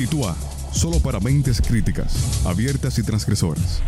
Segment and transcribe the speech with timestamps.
[0.00, 0.34] Titua,
[0.72, 2.14] solo para mentes críticas,
[2.46, 3.82] abiertas y transgresoras.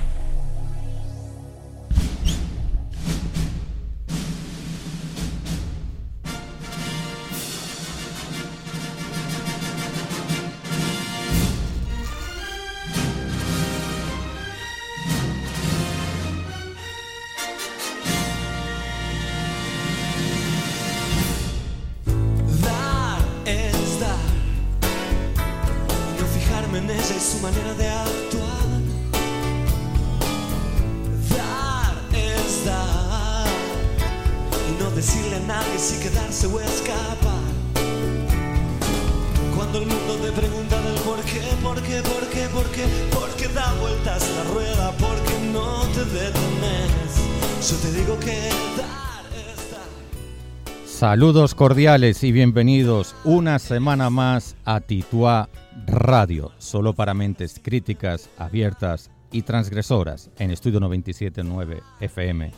[51.22, 55.48] Saludos cordiales y bienvenidos una semana más a Titua
[55.86, 62.50] Radio, solo para mentes críticas, abiertas y transgresoras en Estudio 97.9 FM.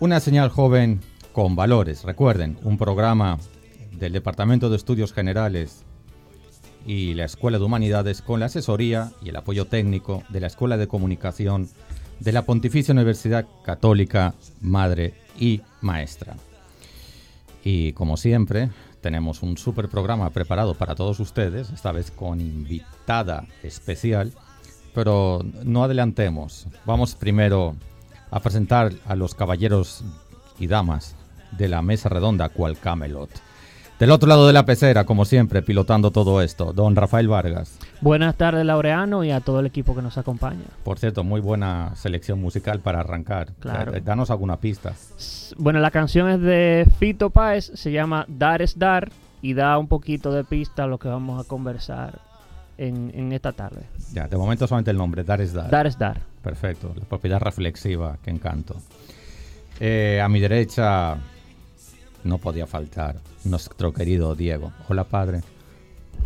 [0.00, 1.02] Una señal joven
[1.34, 3.36] con valores, recuerden, un programa
[3.92, 5.84] del Departamento de Estudios Generales
[6.86, 10.78] y la Escuela de Humanidades con la asesoría y el apoyo técnico de la Escuela
[10.78, 11.68] de Comunicación
[12.20, 16.36] de la Pontificia Universidad Católica Madre y Maestra.
[17.68, 23.44] Y como siempre, tenemos un super programa preparado para todos ustedes, esta vez con invitada
[23.64, 24.32] especial,
[24.94, 26.68] pero no adelantemos.
[26.84, 27.74] Vamos primero
[28.30, 30.04] a presentar a los caballeros
[30.60, 31.16] y damas
[31.58, 33.30] de la mesa redonda cual Camelot.
[33.98, 37.78] Del otro lado de la pecera, como siempre, pilotando todo esto, don Rafael Vargas.
[38.02, 40.66] Buenas tardes, Laureano, y a todo el equipo que nos acompaña.
[40.84, 43.54] Por cierto, muy buena selección musical para arrancar.
[43.58, 43.94] Claro.
[43.94, 44.92] Eh, Danos alguna pista.
[45.56, 49.88] Bueno, la canción es de Fito Páez, se llama Dar es Dar, y da un
[49.88, 52.18] poquito de pista a lo que vamos a conversar
[52.76, 53.80] en, en esta tarde.
[54.12, 55.70] Ya, de momento solamente el nombre, Dar es Dar.
[55.70, 56.20] Dar es Dar.
[56.42, 58.76] Perfecto, la propiedad reflexiva, que encanto.
[59.80, 61.16] Eh, a mi derecha
[62.26, 64.72] no podía faltar nuestro querido Diego.
[64.88, 65.42] Hola, padre.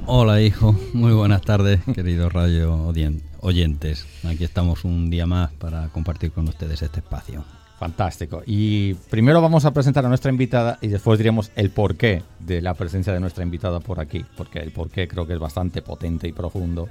[0.07, 2.93] Hola hijo, muy buenas tardes queridos radio
[3.41, 4.07] oyentes.
[4.25, 7.45] Aquí estamos un día más para compartir con ustedes este espacio.
[7.79, 8.43] Fantástico.
[8.45, 12.75] Y primero vamos a presentar a nuestra invitada y después diremos el porqué de la
[12.75, 16.33] presencia de nuestra invitada por aquí, porque el porqué creo que es bastante potente y
[16.33, 16.89] profundo.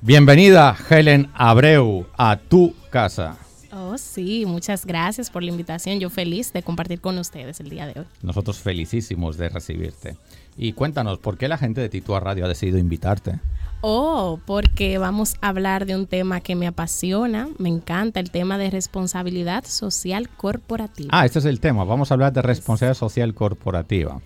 [0.00, 3.36] Bienvenida, Helen Abreu, a tu casa.
[3.74, 5.98] Oh, sí, muchas gracias por la invitación.
[5.98, 8.06] Yo feliz de compartir con ustedes el día de hoy.
[8.22, 10.16] Nosotros felicísimos de recibirte.
[10.58, 13.40] Y cuéntanos, ¿por qué la gente de Titua Radio ha decidido invitarte?
[13.80, 18.58] Oh, porque vamos a hablar de un tema que me apasiona, me encanta, el tema
[18.58, 21.08] de responsabilidad social corporativa.
[21.10, 21.84] Ah, este es el tema.
[21.84, 24.20] Vamos a hablar de responsabilidad social corporativa.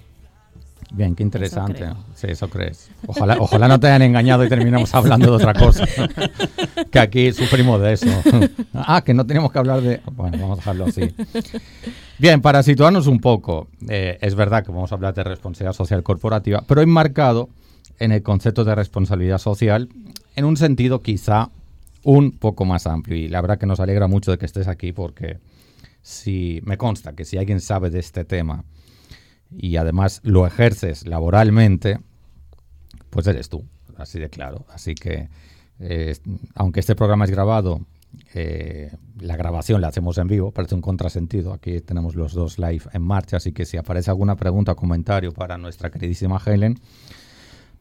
[0.92, 1.78] Bien, qué interesante.
[1.80, 1.96] creo.
[2.14, 2.90] sí, eso crees.
[3.06, 5.86] Ojalá, ojalá no te hayan engañado y terminemos hablando de otra cosa.
[6.90, 8.06] que aquí sufrimos de eso.
[8.74, 10.00] ah, que no tenemos que hablar de...
[10.12, 11.14] Bueno, vamos a dejarlo así.
[12.18, 16.02] Bien, para situarnos un poco, eh, es verdad que vamos a hablar de responsabilidad social
[16.02, 17.48] corporativa, pero enmarcado
[17.98, 19.88] en el concepto de responsabilidad social
[20.36, 21.50] en un sentido quizá
[22.04, 23.16] un poco más amplio.
[23.16, 25.38] Y la verdad que nos alegra mucho de que estés aquí porque
[26.02, 28.64] si me consta que si alguien sabe de este tema
[29.50, 32.00] y además lo ejerces laboralmente,
[33.10, 33.64] pues eres tú,
[33.96, 34.66] así de claro.
[34.68, 35.28] Así que,
[35.78, 36.16] eh,
[36.54, 37.86] aunque este programa es grabado,
[38.34, 41.52] eh, la grabación la hacemos en vivo, parece un contrasentido.
[41.52, 45.32] Aquí tenemos los dos live en marcha, así que si aparece alguna pregunta o comentario
[45.32, 46.78] para nuestra queridísima Helen,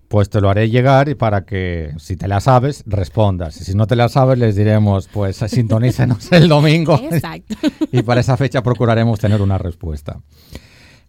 [0.08, 3.59] pues te lo haré llegar y para que, si te la sabes, respondas.
[3.59, 7.00] Y si no te la sabes, les diremos, pues sintonícenos el domingo.
[7.12, 7.56] Exacto.
[7.92, 10.20] y para esa fecha procuraremos tener una respuesta.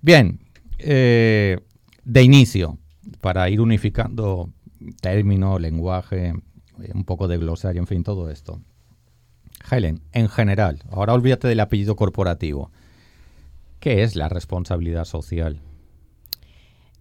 [0.01, 0.41] Bien,
[0.89, 1.59] eh,
[2.05, 2.79] de inicio,
[3.21, 4.51] para ir unificando
[5.01, 8.61] término, lenguaje, eh, un poco de glosario, en fin, todo esto.
[9.69, 12.71] Helen, en general, ahora olvídate del apellido corporativo.
[13.81, 15.61] ¿Qué es la responsabilidad social?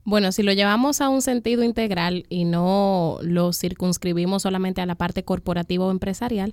[0.04, 4.94] Bueno, si lo llevamos a un sentido integral y no lo circunscribimos solamente a la
[4.94, 6.52] parte corporativa o empresarial,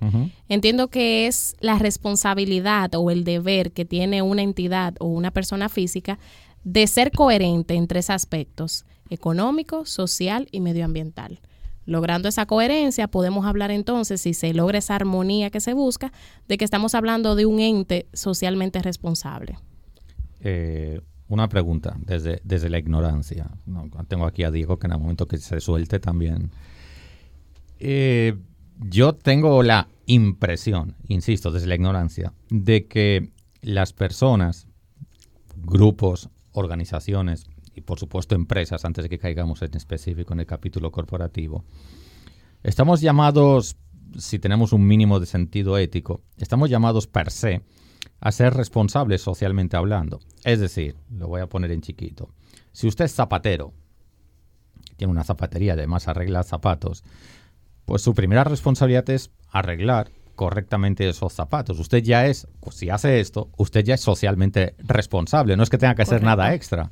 [0.49, 5.69] entiendo que es la responsabilidad o el deber que tiene una entidad o una persona
[5.69, 6.17] física
[6.63, 11.39] de ser coherente en tres aspectos, económico, social y medioambiental.
[11.85, 16.13] Logrando esa coherencia, podemos hablar entonces, si se logra esa armonía que se busca,
[16.47, 19.57] de que estamos hablando de un ente socialmente responsable.
[20.39, 23.49] Eh, una pregunta desde, desde la ignorancia.
[23.65, 26.51] No, tengo aquí a Diego que en el momento que se suelte también.
[27.79, 28.37] Eh,
[28.79, 33.31] yo tengo la impresión, insisto, desde la ignorancia, de que
[33.61, 34.67] las personas,
[35.55, 37.45] grupos, organizaciones
[37.75, 41.65] y por supuesto empresas, antes de que caigamos en específico en el capítulo corporativo,
[42.63, 43.75] estamos llamados,
[44.17, 47.63] si tenemos un mínimo de sentido ético, estamos llamados per se
[48.19, 50.19] a ser responsables socialmente hablando.
[50.43, 52.29] Es decir, lo voy a poner en chiquito.
[52.71, 53.73] Si usted es zapatero,
[54.95, 57.03] tiene una zapatería, además arregla zapatos,
[57.85, 61.79] pues su primera responsabilidad es arreglar correctamente esos zapatos.
[61.79, 65.55] Usted ya es, pues, si hace esto, usted ya es socialmente responsable.
[65.55, 66.89] No es que tenga que hacer nada extra.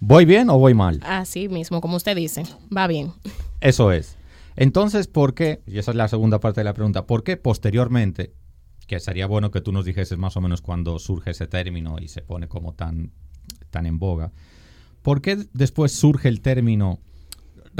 [0.00, 1.00] ¿Voy bien o voy mal?
[1.04, 2.44] Así mismo, como usted dice,
[2.76, 3.12] va bien.
[3.60, 4.16] Eso es.
[4.56, 5.62] Entonces, ¿por qué?
[5.66, 7.06] Y esa es la segunda parte de la pregunta.
[7.06, 8.34] ¿Por qué posteriormente,
[8.86, 12.08] que sería bueno que tú nos dijeses más o menos cuando surge ese término y
[12.08, 13.12] se pone como tan,
[13.70, 14.32] tan en boga,
[15.02, 16.98] ¿por qué después surge el término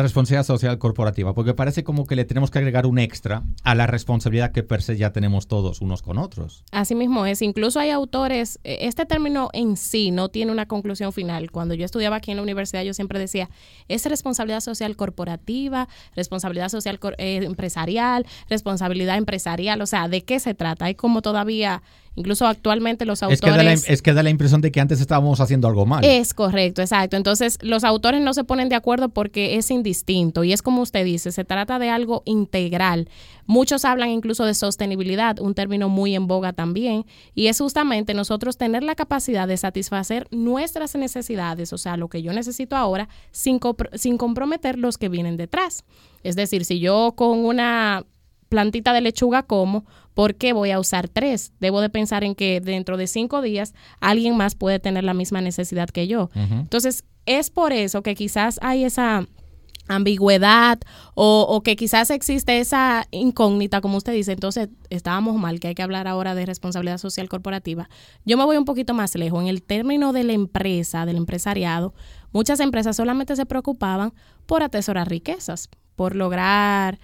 [0.02, 1.34] responsabilidad social corporativa?
[1.34, 4.82] Porque parece como que le tenemos que agregar un extra a la responsabilidad que per
[4.82, 6.64] se ya tenemos todos unos con otros.
[6.72, 7.42] Así mismo es.
[7.42, 11.50] Incluso hay autores, eh, este término en sí no tiene una conclusión final.
[11.50, 13.50] Cuando yo estudiaba aquí en la universidad, yo siempre decía,
[13.88, 19.80] es responsabilidad social corporativa, responsabilidad social eh, empresarial, responsabilidad empresarial.
[19.82, 20.86] O sea, ¿de qué se trata?
[20.86, 21.82] Hay como todavía,
[22.16, 23.88] incluso actualmente los Es que, da la, autores...
[23.88, 26.04] es que da la impresión de que antes estábamos haciendo algo mal.
[26.04, 27.16] Es correcto, exacto.
[27.16, 31.04] Entonces, los autores no se ponen de acuerdo porque es indistinto y es como usted
[31.04, 33.08] dice, se trata de algo integral.
[33.46, 37.04] Muchos hablan incluso de sostenibilidad, un término muy en boga también,
[37.34, 42.22] y es justamente nosotros tener la capacidad de satisfacer nuestras necesidades, o sea, lo que
[42.22, 45.84] yo necesito ahora, sin, compr- sin comprometer los que vienen detrás.
[46.22, 48.04] Es decir, si yo con una
[48.48, 49.84] plantita de lechuga como,
[50.20, 51.54] ¿por qué voy a usar tres?
[51.60, 55.40] Debo de pensar en que dentro de cinco días alguien más puede tener la misma
[55.40, 56.28] necesidad que yo.
[56.34, 59.26] Entonces, es por eso que quizás hay esa
[59.88, 60.78] ambigüedad
[61.14, 65.74] o, o que quizás existe esa incógnita, como usted dice, entonces estábamos mal, que hay
[65.74, 67.88] que hablar ahora de responsabilidad social corporativa.
[68.26, 69.40] Yo me voy un poquito más lejos.
[69.40, 71.94] En el término de la empresa, del empresariado,
[72.30, 74.12] muchas empresas solamente se preocupaban
[74.44, 76.98] por atesorar riquezas, por lograr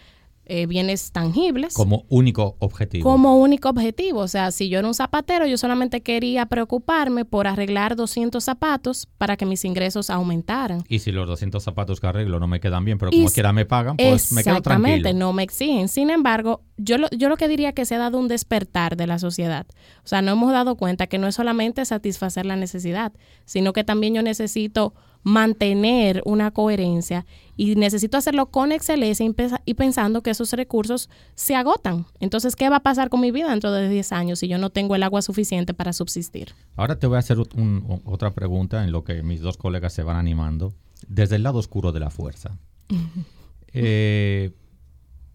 [0.46, 3.10] eh, bienes tangibles Como único objetivo.
[3.10, 4.20] como único objetivo.
[4.20, 9.06] O sea, si yo era un zapatero, yo solamente quería preocuparme por arreglar 200 zapatos
[9.18, 10.84] para que mis ingresos aumentaran.
[10.88, 13.52] Y si los 200 zapatos que arreglo no me quedan bien, pero como Y- quiera
[13.52, 15.26] me pagan, pues me quedo Exactamente, tranquilo.
[15.26, 15.88] no me exigen.
[15.88, 19.06] Sin embargo, yo lo, yo lo que diría que se ha dado un despertar de
[19.06, 19.66] la sociedad.
[20.04, 23.12] O sea, no hemos dado cuenta que no es solamente satisfacer la necesidad,
[23.44, 24.94] sino que también yo necesito
[25.26, 27.26] mantener una coherencia
[27.56, 32.06] y necesito hacerlo con excelencia y pens- y pensando que esos recursos se agotan.
[32.20, 34.70] Entonces, ¿qué va a pasar con mi vida dentro de 10 años si yo no
[34.70, 36.54] tengo el agua suficiente para subsistir?
[36.76, 39.92] Ahora te voy a hacer un- un- otra pregunta en lo que mis dos colegas
[39.92, 40.74] se van animando.
[41.08, 42.56] Desde el lado oscuro de la fuerza.
[43.78, 44.52] Eh,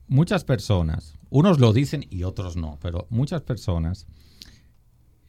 [0.08, 4.08] muchas personas, unos lo dicen y otros no, pero muchas personas,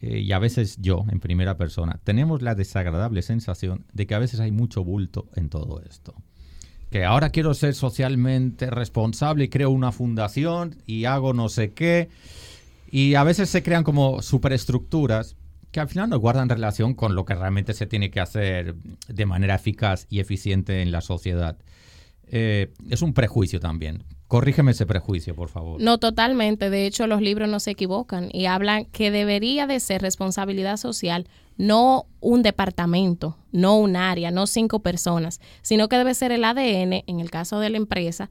[0.02, 4.18] eh, y a veces yo en primera persona, tenemos la desagradable sensación de que a
[4.18, 6.14] veces hay mucho bulto en todo esto.
[6.90, 12.10] Que ahora quiero ser socialmente responsable y creo una fundación y hago no sé qué.
[12.90, 15.36] Y a veces se crean como superestructuras
[15.70, 18.74] que al final no guardan relación con lo que realmente se tiene que hacer
[19.08, 21.56] de manera eficaz y eficiente en la sociedad.
[22.26, 24.04] Eh, es un prejuicio también.
[24.32, 25.78] Corrígeme ese prejuicio, por favor.
[25.78, 26.70] No, totalmente.
[26.70, 31.28] De hecho, los libros no se equivocan y hablan que debería de ser responsabilidad social,
[31.58, 37.04] no un departamento, no un área, no cinco personas, sino que debe ser el ADN,
[37.06, 38.30] en el caso de la empresa,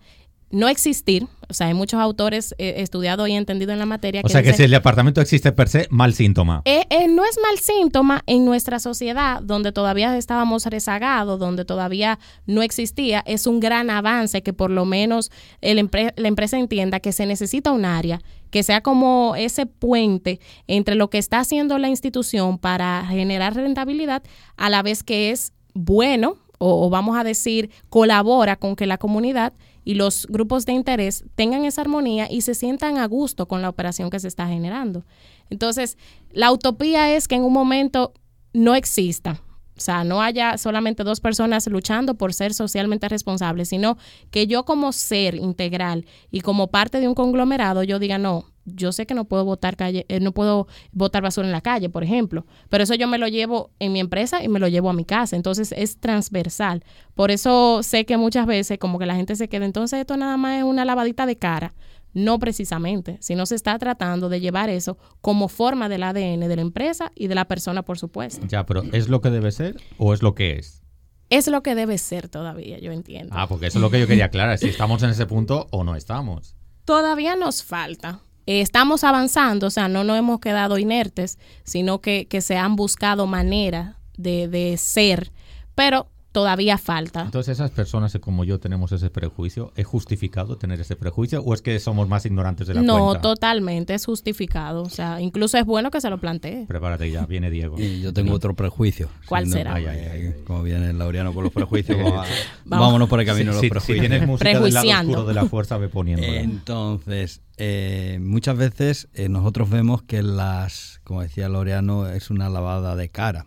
[0.51, 1.27] no existir.
[1.49, 4.53] O sea, hay muchos autores eh, estudiados y entendidos en la materia o sea que
[4.53, 6.61] si el departamento existe per se, mal síntoma.
[6.63, 12.19] eh, eh, no es mal síntoma en nuestra sociedad, donde todavía estábamos rezagados, donde todavía
[12.45, 13.21] no existía.
[13.25, 15.29] Es un gran avance que por lo menos
[15.59, 20.39] el empre- la empresa entienda que se necesita un área que sea como ese puente
[20.67, 24.23] entre lo que está haciendo la institución para generar rentabilidad,
[24.57, 28.97] a la vez que es bueno, o, o vamos a decir, colabora con que la
[28.97, 33.61] comunidad y los grupos de interés tengan esa armonía y se sientan a gusto con
[33.61, 35.05] la operación que se está generando.
[35.49, 35.97] Entonces,
[36.31, 38.13] la utopía es que en un momento
[38.53, 39.41] no exista.
[39.77, 43.97] O sea, no haya solamente dos personas luchando por ser socialmente responsables, sino
[44.29, 48.91] que yo como ser integral y como parte de un conglomerado, yo diga, no, yo
[48.91, 52.03] sé que no puedo botar calle, eh, no puedo botar basura en la calle, por
[52.03, 54.93] ejemplo, pero eso yo me lo llevo en mi empresa y me lo llevo a
[54.93, 56.83] mi casa, entonces es transversal.
[57.15, 60.37] Por eso sé que muchas veces como que la gente se queda, entonces esto nada
[60.37, 61.73] más es una lavadita de cara.
[62.13, 66.61] No precisamente, sino se está tratando de llevar eso como forma del ADN de la
[66.61, 68.45] empresa y de la persona, por supuesto.
[68.47, 70.83] Ya, pero ¿es lo que debe ser o es lo que es?
[71.29, 73.33] Es lo que debe ser todavía, yo entiendo.
[73.37, 75.85] Ah, porque eso es lo que yo quería aclarar, si estamos en ese punto o
[75.85, 76.57] no estamos.
[76.83, 78.19] Todavía nos falta.
[78.45, 82.75] Eh, estamos avanzando, o sea, no nos hemos quedado inertes, sino que, que se han
[82.75, 85.31] buscado maneras de, de ser,
[85.75, 87.21] pero todavía falta.
[87.23, 91.61] Entonces, esas personas como yo tenemos ese prejuicio, ¿es justificado tener ese prejuicio o es
[91.61, 93.21] que somos más ignorantes de la no, cuenta?
[93.21, 94.83] totalmente, es justificado.
[94.83, 96.65] O sea, incluso es bueno que se lo plantee.
[96.67, 97.79] Prepárate ya, viene Diego.
[97.79, 99.09] Y yo tengo otro prejuicio.
[99.27, 99.75] ¿Cuál siendo- será?
[99.75, 102.27] Ay, ay, ay, como viene el Laureano con los prejuicios, vamos
[102.65, 103.99] vámonos por el camino de los si, si prejuicios.
[104.07, 106.41] tienes música del lado oscuro de la fuerza, ve poniéndola.
[106.41, 112.95] Entonces, eh, muchas veces eh, nosotros vemos que las, como decía Laureano, es una lavada
[112.95, 113.45] de cara.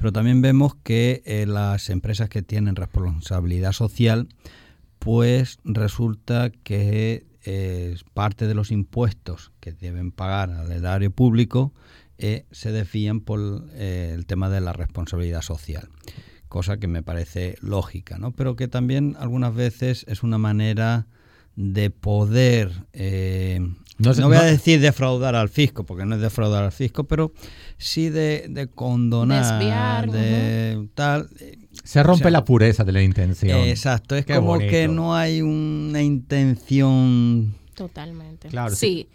[0.00, 4.28] Pero también vemos que eh, las empresas que tienen responsabilidad social,
[4.98, 11.74] pues resulta que eh, parte de los impuestos que deben pagar al erario público
[12.16, 15.90] eh, se desvían por eh, el tema de la responsabilidad social
[16.48, 18.32] cosa que me parece lógica, ¿no?
[18.32, 21.06] Pero que también algunas veces es una manera
[21.62, 23.60] de poder, eh,
[23.98, 27.32] No voy a decir defraudar al fisco, porque no es defraudar al fisco, pero
[27.76, 31.28] sí de, de condonar, Desviar, de tal.
[31.84, 33.60] Se rompe o sea, la pureza de la intención.
[33.60, 34.70] Exacto, es Qué como bonito.
[34.70, 38.48] que no hay una intención Totalmente.
[38.48, 39.08] Claro, sí.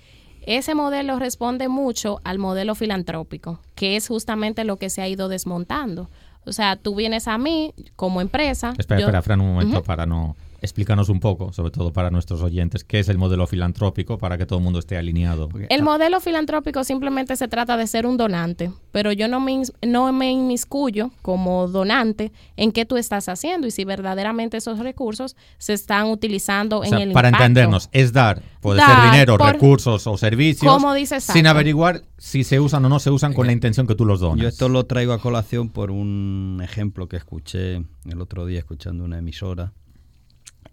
[0.45, 5.27] Ese modelo responde mucho al modelo filantrópico, que es justamente lo que se ha ido
[5.27, 6.09] desmontando.
[6.45, 8.73] O sea, tú vienes a mí como empresa.
[8.77, 10.35] Espera, yo- espera, Fran, un momento para no...
[10.61, 14.45] Explícanos un poco, sobre todo para nuestros oyentes, qué es el modelo filantrópico para que
[14.45, 15.49] todo el mundo esté alineado.
[15.69, 20.11] El modelo filantrópico simplemente se trata de ser un donante, pero yo no me, no
[20.13, 25.73] me inmiscuyo como donante en qué tú estás haciendo y si verdaderamente esos recursos se
[25.73, 27.45] están utilizando O en el para impacto.
[27.45, 32.01] entendernos, es dar, puede Dar ser dinero, por- recursos o servicios, Como dice sin averiguar
[32.17, 34.41] si se usan o no se usan con la intención que tú los dones.
[34.41, 39.03] Yo esto lo traigo a colación por un ejemplo que escuché el otro día escuchando
[39.03, 39.73] una emisora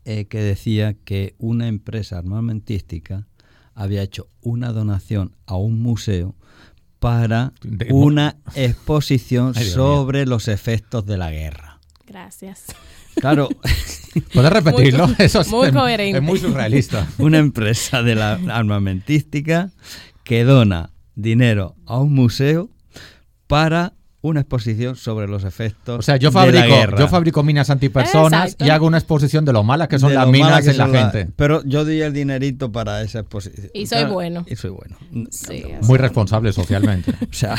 [0.04, 3.26] eh, que decía que una empresa armamentística
[3.74, 6.34] había hecho una donación a un museo
[6.98, 11.80] para De- una exposición Ay, sobre los efectos de la guerra.
[12.06, 12.64] Gracias.
[13.16, 13.48] Claro,
[14.34, 15.06] ¿Puedes repetirlo?
[15.08, 16.18] Muy- Eso es, muy es- coherente.
[16.18, 17.06] es muy surrealista.
[17.18, 19.70] una empresa de la armamentística
[20.24, 22.70] que dona dinero a un museo
[23.46, 26.98] para una exposición sobre los efectos O sea, yo de la fabrico, guerra.
[26.98, 28.64] yo fabrico minas antipersonas Exacto.
[28.64, 31.28] y hago una exposición de lo malas que son De las minas en la gente.
[31.36, 33.68] Pero yo di el dinerito para esa exposición.
[33.74, 34.44] Y soy bueno.
[34.48, 34.96] Y soy bueno.
[35.30, 37.12] Sí, Muy responsable socialmente.
[37.30, 37.56] O sea,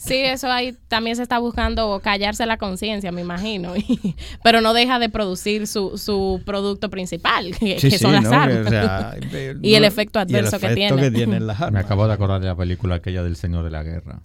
[0.00, 3.76] Sí, eso ahí también se está buscando callarse la conciencia, me imagino.
[3.76, 8.12] y- pero no deja de producir su, su producto principal, que, sí, que sí, son
[8.12, 8.30] las ¿no?
[8.32, 8.66] Armas.
[8.66, 9.16] o sea,
[9.60, 11.02] Y el no- efecto y el adverso que efecto tiene.
[11.02, 13.82] que tienen las Me acabo de acordar de la película aquella del Señor de la
[13.82, 14.20] Guerra.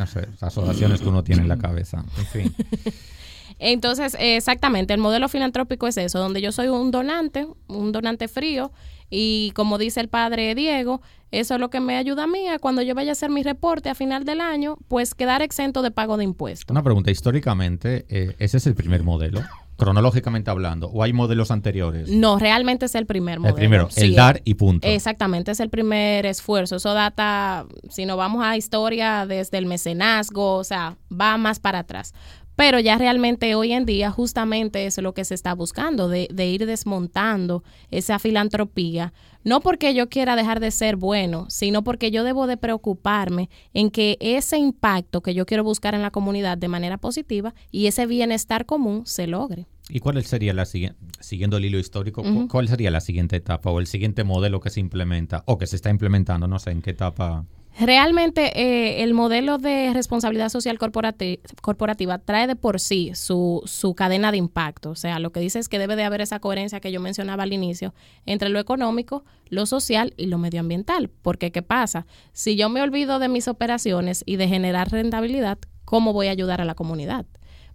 [0.00, 2.02] No sé, las oraciones que uno tiene en la cabeza.
[2.16, 2.54] En fin.
[3.58, 8.72] Entonces, exactamente, el modelo filantrópico es eso, donde yo soy un donante, un donante frío,
[9.10, 11.02] y como dice el padre Diego,
[11.32, 13.42] eso es lo que me ayuda a mí a cuando yo vaya a hacer mi
[13.42, 16.70] reporte a final del año, pues quedar exento de pago de impuestos.
[16.70, 19.42] Una pregunta, históricamente, eh, ¿ese es el primer modelo?
[19.80, 22.08] Cronológicamente hablando, ¿o hay modelos anteriores?
[22.08, 23.56] No, realmente es el primer modelo.
[23.56, 24.86] el primero, Sí, el dar y punto.
[24.86, 26.76] Exactamente, es el primer esfuerzo.
[26.76, 31.80] Eso data, si nos vamos a historia desde el mecenazgo, o sea, va más para
[31.80, 32.14] atrás.
[32.60, 36.28] Pero ya realmente hoy en día justamente eso es lo que se está buscando, de,
[36.30, 39.14] de ir desmontando esa filantropía.
[39.44, 43.90] No porque yo quiera dejar de ser bueno, sino porque yo debo de preocuparme en
[43.90, 48.06] que ese impacto que yo quiero buscar en la comunidad de manera positiva y ese
[48.06, 49.66] bienestar común se logre.
[49.88, 53.70] ¿Y cuál sería la siguiente, siguiendo el hilo histórico, cu- cuál sería la siguiente etapa
[53.70, 56.46] o el siguiente modelo que se implementa o que se está implementando?
[56.46, 57.46] No sé en qué etapa.
[57.78, 63.94] Realmente eh, el modelo de responsabilidad social corporati- corporativa trae de por sí su, su
[63.94, 64.90] cadena de impacto.
[64.90, 67.44] O sea, lo que dice es que debe de haber esa coherencia que yo mencionaba
[67.44, 67.94] al inicio
[68.26, 71.08] entre lo económico, lo social y lo medioambiental.
[71.22, 72.06] Porque, ¿qué pasa?
[72.32, 76.60] Si yo me olvido de mis operaciones y de generar rentabilidad, ¿cómo voy a ayudar
[76.60, 77.24] a la comunidad?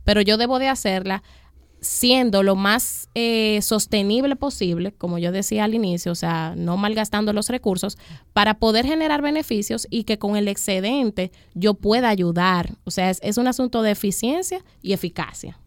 [0.04, 1.24] Pero yo debo de hacerla
[1.86, 7.32] siendo lo más eh, sostenible posible, como yo decía al inicio, o sea, no malgastando
[7.32, 7.98] los recursos,
[8.34, 12.76] para poder generar beneficios y que con el excedente yo pueda ayudar.
[12.84, 15.60] O sea, es, es un asunto de eficiencia y eficacia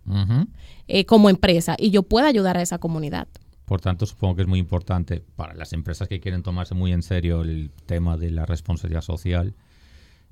[0.89, 3.29] eh, como empresa y yo pueda ayudar a esa comunidad.
[3.65, 7.03] Por tanto, supongo que es muy importante para las empresas que quieren tomarse muy en
[7.03, 9.55] serio el tema de la responsabilidad social,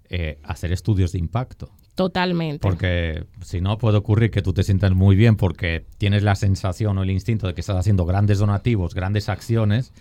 [0.08, 1.70] eh, hacer estudios de impacto.
[1.96, 2.60] Totalmente.
[2.60, 6.98] Porque si no, puede ocurrir que tú te sientas muy bien porque tienes la sensación
[6.98, 9.94] o el instinto de que estás haciendo grandes donativos, grandes acciones,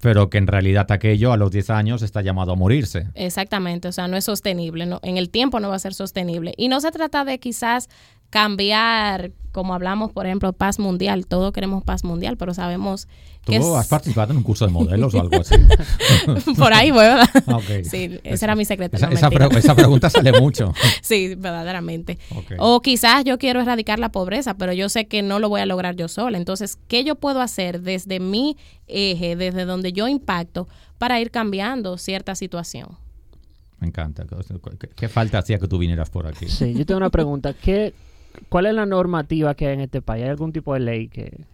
[0.00, 3.08] pero que en realidad aquello a los 10 años está llamado a morirse.
[3.14, 6.54] Exactamente, o sea, no es sostenible, no, en el tiempo no va a ser sostenible.
[6.56, 7.88] Y no se trata de quizás
[8.34, 11.26] cambiar, como hablamos, por ejemplo, paz mundial.
[11.26, 13.06] Todos queremos paz mundial, pero sabemos
[13.44, 15.54] ¿Tú que es- has participado en un curso de modelos o algo así?
[16.58, 17.28] por ahí, ¿verdad?
[17.46, 17.84] Ah, ok.
[17.84, 18.96] Sí, ese era mi secreto.
[18.96, 19.48] Esa, no, esa mentira.
[19.48, 20.72] pre- esa pregunta sale mucho.
[21.02, 22.18] Sí, verdaderamente.
[22.58, 25.66] O quizás yo quiero erradicar la pobreza, pero yo sé que no lo voy a
[25.66, 26.36] lograr yo sola.
[26.38, 28.56] Entonces, ¿qué yo puedo hacer desde mi
[28.88, 30.66] eje, desde donde yo impacto,
[30.98, 32.88] para ir cambiando cierta situación?
[33.78, 34.24] Me encanta.
[34.80, 36.48] ¿Qué, qué falta hacía que tú vinieras por aquí?
[36.48, 37.52] Sí, yo tengo una pregunta.
[37.52, 37.92] ¿Qué,
[38.48, 40.24] ¿Cuál es la normativa que hay en este país?
[40.24, 41.44] ¿Hay algún tipo de ley que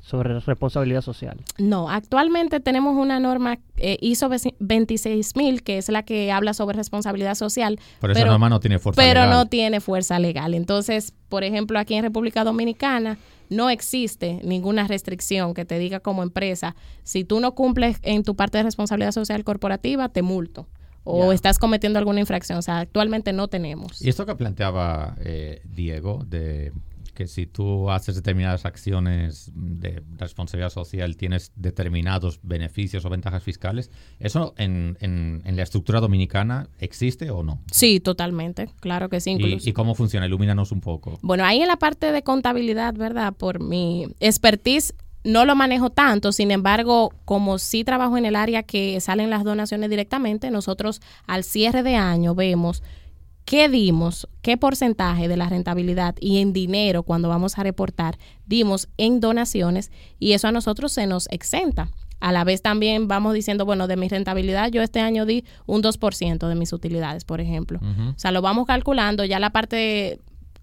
[0.00, 1.44] sobre responsabilidad social?
[1.58, 7.34] No, actualmente tenemos una norma eh, ISO 26000, que es la que habla sobre responsabilidad
[7.34, 7.78] social.
[8.00, 9.30] Pero esa norma no tiene fuerza Pero legal.
[9.30, 10.54] no tiene fuerza legal.
[10.54, 13.18] Entonces, por ejemplo, aquí en República Dominicana
[13.50, 18.36] no existe ninguna restricción que te diga como empresa, si tú no cumples en tu
[18.36, 20.66] parte de responsabilidad social corporativa, te multo.
[21.04, 22.58] O estás cometiendo alguna infracción.
[22.58, 24.00] O sea, actualmente no tenemos.
[24.02, 26.72] Y esto que planteaba eh, Diego, de
[27.14, 33.90] que si tú haces determinadas acciones de responsabilidad social, tienes determinados beneficios o ventajas fiscales,
[34.20, 37.60] ¿eso en, en- en la estructura dominicana existe o no?
[37.72, 38.70] Sí, totalmente.
[38.80, 39.30] Claro que sí.
[39.30, 39.68] ¿Y, Incluso.
[39.68, 40.26] y cómo funciona?
[40.26, 41.18] Ilumínanos un poco.
[41.20, 43.34] Bueno, ahí en la parte de contabilidad, ¿verdad?
[43.34, 48.62] Por mi expertise no lo manejo tanto, sin embargo, como sí trabajo en el área
[48.62, 52.82] que salen las donaciones directamente, nosotros al cierre de año vemos
[53.44, 58.88] qué dimos, qué porcentaje de la rentabilidad y en dinero cuando vamos a reportar dimos
[58.96, 61.90] en donaciones y eso a nosotros se nos exenta.
[62.20, 65.82] A la vez también vamos diciendo, bueno, de mi rentabilidad yo este año di un
[65.82, 67.80] 2% de mis utilidades, por ejemplo.
[68.14, 70.20] O sea, lo vamos calculando, ya la parte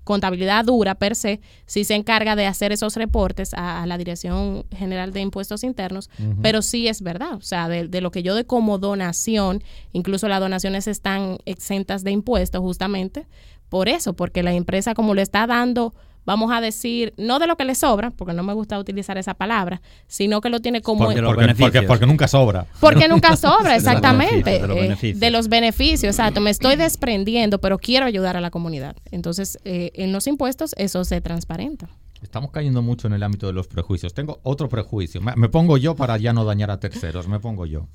[0.07, 4.65] contabilidad dura per se, sí se encarga de hacer esos reportes a, a la Dirección
[4.75, 6.09] General de Impuestos Internos,
[6.41, 9.61] pero sí es verdad, o sea, de, de lo que yo doy como donación,
[9.91, 13.27] incluso las donaciones están exentas de impuestos justamente
[13.69, 15.93] por eso, porque la empresa como lo está dando,
[16.27, 19.33] vamos a decir, no de lo que le sobra, porque no me gusta utilizar esa
[19.33, 21.05] palabra, sino que lo tiene como...
[21.05, 22.67] Porque Porque, porque, porque nunca sobra.
[22.81, 24.59] Porque nunca sobra, De los exactamente.
[24.59, 25.19] beneficios, de los eh, beneficios.
[25.21, 26.41] de los beneficios, exacto.
[26.41, 28.97] Me estoy desprendiendo, pero quiero ayudar a la comunidad.
[29.09, 31.87] Entonces, eh, en los impuestos eso se transparenta.
[32.21, 34.13] Estamos cayendo mucho en el ámbito de los prejuicios.
[34.13, 35.21] Tengo otro prejuicio.
[35.21, 37.29] Me, me pongo yo para ya no dañar a terceros.
[37.29, 37.87] Me pongo yo.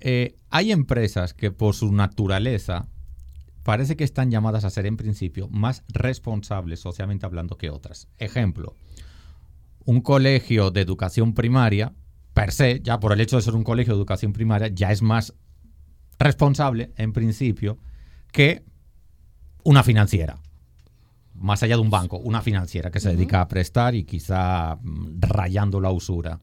[0.00, 2.88] Eh, hay empresas que por su naturaleza
[3.68, 8.08] parece que están llamadas a ser en principio más responsables socialmente hablando que otras.
[8.16, 8.74] Ejemplo,
[9.84, 11.92] un colegio de educación primaria,
[12.32, 15.02] per se, ya por el hecho de ser un colegio de educación primaria, ya es
[15.02, 15.34] más
[16.18, 17.76] responsable en principio
[18.32, 18.64] que
[19.64, 20.40] una financiera
[21.34, 25.20] más allá de un banco, una financiera que se dedica a prestar y quizá mm,
[25.20, 26.40] rayando la usura.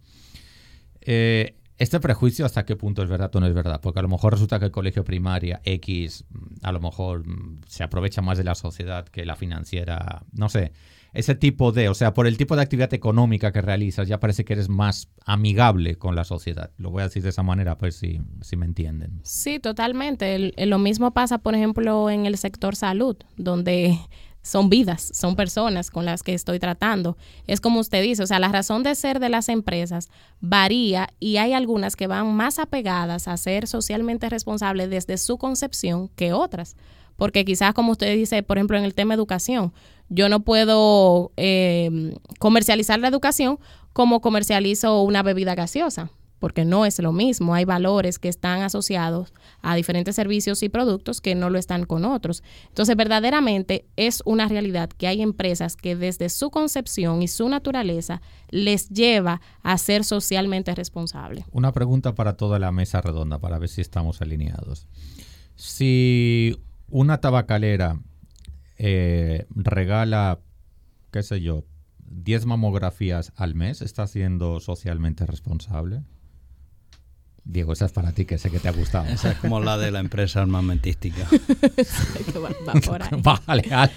[1.02, 4.08] Eh, este prejuicio hasta qué punto es verdad o no es verdad, porque a lo
[4.08, 6.26] mejor resulta que el colegio primaria X
[6.64, 10.72] a lo mejor mm, se aprovecha más de la sociedad que la financiera, no sé,
[11.14, 14.44] ese tipo de, o sea, por el tipo de actividad económica que realizas ya parece
[14.44, 16.72] que eres más amigable con la sociedad.
[16.78, 19.22] Lo voy a decir de esa manera, pues si, si me entienden.
[19.24, 20.54] Sí, totalmente.
[20.66, 23.98] Lo mismo pasa, por ejemplo, en el sector salud, donde
[24.46, 27.18] son vidas, son personas con las que estoy tratando.
[27.48, 31.38] Es como usted dice, o sea, la razón de ser de las empresas varía y
[31.38, 36.76] hay algunas que van más apegadas a ser socialmente responsables desde su concepción que otras.
[37.16, 39.74] Porque quizás, como usted dice, por ejemplo, en el tema educación,
[40.10, 43.58] yo no puedo eh, comercializar la educación
[43.94, 47.54] como comercializo una bebida gaseosa porque no es lo mismo.
[47.54, 52.06] Hay valores que están asociados a diferentes servicios y productos que no lo están con
[52.06, 52.44] otros.
[52.68, 58.22] Entonces, verdaderamente es una realidad que hay empresas que desde su concepción y su naturaleza
[58.50, 61.46] les lleva a ser socialmente responsables.
[61.52, 64.88] Una pregunta para toda la mesa redonda, para ver si estamos alineados.
[65.56, 68.00] Si una tabacalera
[68.78, 70.40] eh, regala,
[71.12, 71.64] qué sé yo,
[72.08, 76.04] 10 mamografías al mes, ¿está siendo socialmente responsable?
[77.48, 79.06] Diego, esa es para ti, que sé que te ha gustado.
[79.06, 81.28] Esa es como la de la empresa armamentística.
[82.44, 83.10] va, va por ahí.
[83.46, 83.94] vale, algo.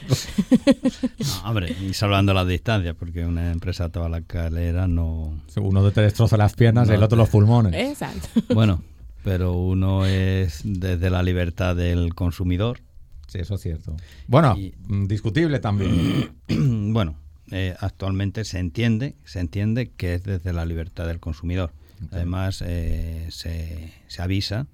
[1.18, 5.40] No, hombre, y salvando las distancias, porque una empresa tabacalera no...
[5.56, 7.72] Uno te destroza las piernas, No, el otro los pulmones.
[7.74, 8.28] Exacto.
[8.54, 8.82] Bueno,
[9.24, 12.80] pero uno es desde la libertad del consumidor.
[13.28, 13.96] Sí, eso es cierto.
[14.26, 16.32] Bueno, Y- mm, discutible también.
[16.92, 17.16] bueno,
[17.50, 21.72] eh, actualmente se entiende, se entiende que es desde la libertad del consumidor.
[22.12, 24.66] Además, eh, se, se avisa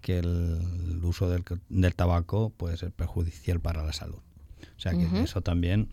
[0.00, 4.18] que el, uso del, del tabaco puede ser perjudicial para la salud.
[4.76, 5.88] O sea que eso también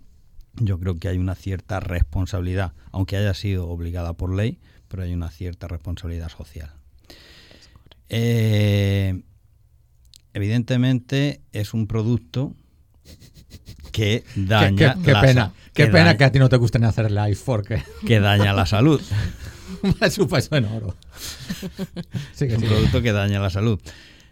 [0.56, 5.14] yo creo que hay una cierta responsabilidad, aunque haya sido obligada por ley, pero hay
[5.14, 6.72] una cierta responsabilidad social.
[8.10, 9.22] Eh,
[10.34, 12.56] evidentemente es un producto
[13.92, 16.58] que daña qué- qué la pena, qué que pena daña- que a ti no te
[16.58, 19.02] guste ni hacer live porque que daña la salud.
[20.02, 20.96] es un peso en oro.
[22.34, 23.80] Sigue, un producto que daña la salud.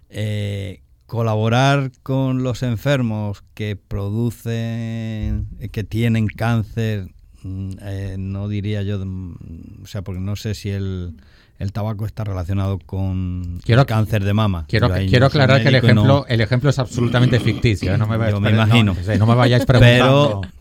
[0.10, 7.08] Eh, colaborar con los enfermos que producen, eh, que tienen cáncer,
[7.44, 11.16] mm, eh, no diría yo, mm, o sea, porque no sé si el,
[11.60, 14.66] el tabaco está relacionado con Quiero- el cáncer de mama.
[14.68, 17.98] Quiero, quiero no aclarar que el no- ejemplo, el ejemplo es absolutamente ficticio.
[17.98, 18.96] No me, vayáis Yo me pre- no, imagino.
[18.96, 20.42] sí, no me vayáis preguntando.
[20.42, 20.57] Pero,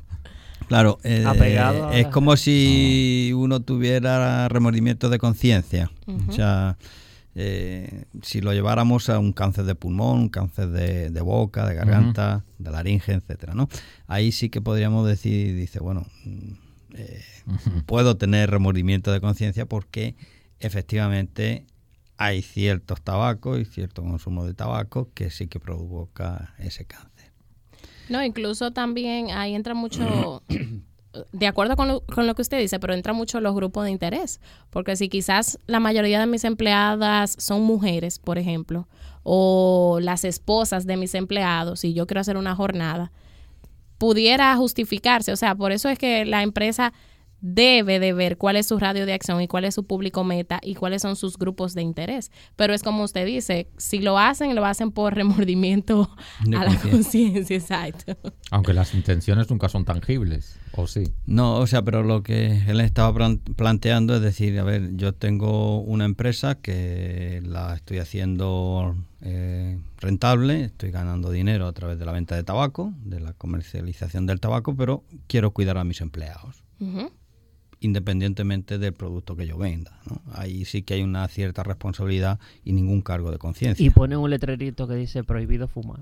[0.68, 5.90] claro, eh, Apegado es como si uno tuviera remordimiento de conciencia.
[6.28, 6.76] O sea,
[7.34, 11.74] eh, si lo lleváramos a un cáncer de pulmón, un cáncer de, de boca, de
[11.74, 13.68] garganta, de laringe, etcétera, ¿no?
[14.06, 16.52] Ahí sí que podríamos decir, dice, bueno, mm,
[16.94, 17.22] eh,
[17.84, 20.16] puedo tener remordimiento de conciencia porque
[20.60, 21.66] efectivamente
[22.16, 27.32] hay ciertos tabacos y cierto consumo de tabaco que sí que provoca ese cáncer.
[28.08, 30.42] No, incluso también ahí entra mucho,
[31.32, 33.90] de acuerdo con lo, con lo que usted dice, pero entra mucho los grupos de
[33.90, 34.40] interés.
[34.70, 38.88] Porque si quizás la mayoría de mis empleadas son mujeres, por ejemplo,
[39.22, 43.10] o las esposas de mis empleados, y yo quiero hacer una jornada,
[43.98, 45.32] pudiera justificarse.
[45.32, 46.92] O sea, por eso es que la empresa
[47.54, 50.58] debe de ver cuál es su radio de acción y cuál es su público meta
[50.62, 52.32] y cuáles son sus grupos de interés.
[52.56, 56.10] Pero es como usted dice, si lo hacen, lo hacen por remordimiento
[56.44, 57.56] De a la conciencia.
[57.56, 58.16] exacto.
[58.50, 61.04] Aunque las intenciones nunca son tangibles, ¿o sí?
[61.26, 65.12] No, o sea, pero lo que él estaba plan- planteando es decir, a ver, yo
[65.14, 72.04] tengo una empresa que la estoy haciendo eh, rentable, estoy ganando dinero a través de
[72.06, 76.62] la venta de tabaco, de la comercialización del tabaco, pero quiero cuidar a mis empleados,
[76.80, 77.10] Ujú.
[77.86, 79.98] Independientemente del producto que yo venda.
[80.10, 80.20] ¿no?
[80.34, 83.84] Ahí sí que hay una cierta responsabilidad y ningún cargo de conciencia.
[83.84, 86.00] Y ponen un letrerito que dice prohibido fumar.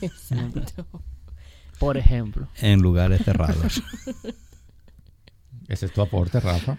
[0.00, 0.86] Exacto.
[1.78, 2.46] Por ejemplo.
[2.60, 3.82] En lugares cerrados.
[5.68, 6.76] Ese es tu aporte, Rafa.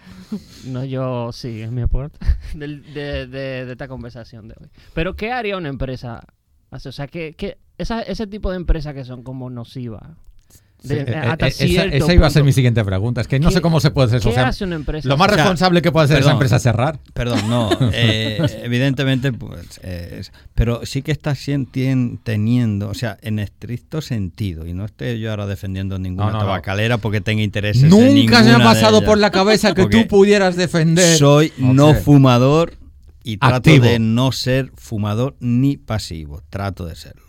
[0.66, 2.20] No, yo sí, es mi aporte
[2.54, 3.28] de, de-
[3.66, 4.68] de esta conversación de hoy.
[4.94, 6.24] Pero, ¿qué haría una empresa?
[6.70, 10.04] O sea, que, que esa, ese tipo de empresas que son como nocivas.
[10.84, 13.22] De- Sí, eh, hasta eh, esa, cierto esa iba a ser mi siguiente pregunta.
[13.22, 14.30] Es que no ¿Qué- sé cómo se puede hacer eso.
[14.30, 15.08] ¿Qué O sea, hace una empresa?
[15.08, 16.34] lo más O sea, responsable que puede hacer esa perdón.
[16.36, 17.00] empresa es cerrar.
[17.14, 17.70] Perdón, no.
[17.94, 21.34] eh, evidentemente, pues, eh, es- pero sí que está
[22.24, 26.38] teniendo, o sea, en estricto sentido, y no estoy yo ahora defendiendo ninguna No, no,
[26.40, 26.46] no.
[26.46, 30.08] tabacalera porque tenga intereses en Nunca se me ha pasado por la cabeza que tú
[30.08, 31.18] pudieras defender.
[31.18, 32.74] Soy no fumador
[33.24, 33.86] y trato Activo.
[33.86, 37.24] de no ser fumador ni pasivo, trato de serlo.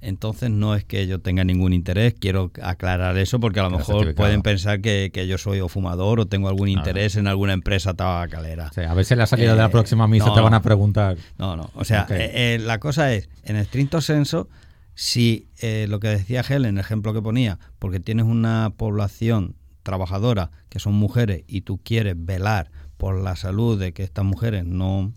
[0.00, 4.14] Entonces no es que yo tenga ningún interés, quiero aclarar eso porque a lo mejor
[4.14, 7.94] pueden pensar que, que yo soy o fumador o tengo algún interés en alguna empresa
[7.94, 8.70] tabacalera.
[8.74, 10.54] Sí, a ver si en la salida de la Eh, próxima misa no, te van
[10.54, 11.16] a preguntar.
[11.38, 11.70] No, no.
[11.74, 14.48] O sea, eh, eh, la cosa es, en estricto senso,
[14.94, 20.50] si eh, lo que decía Helen, el ejemplo que ponía, porque tienes una población trabajadora
[20.68, 25.12] que son mujeres y tú quieres velar por la salud de que estas mujeres no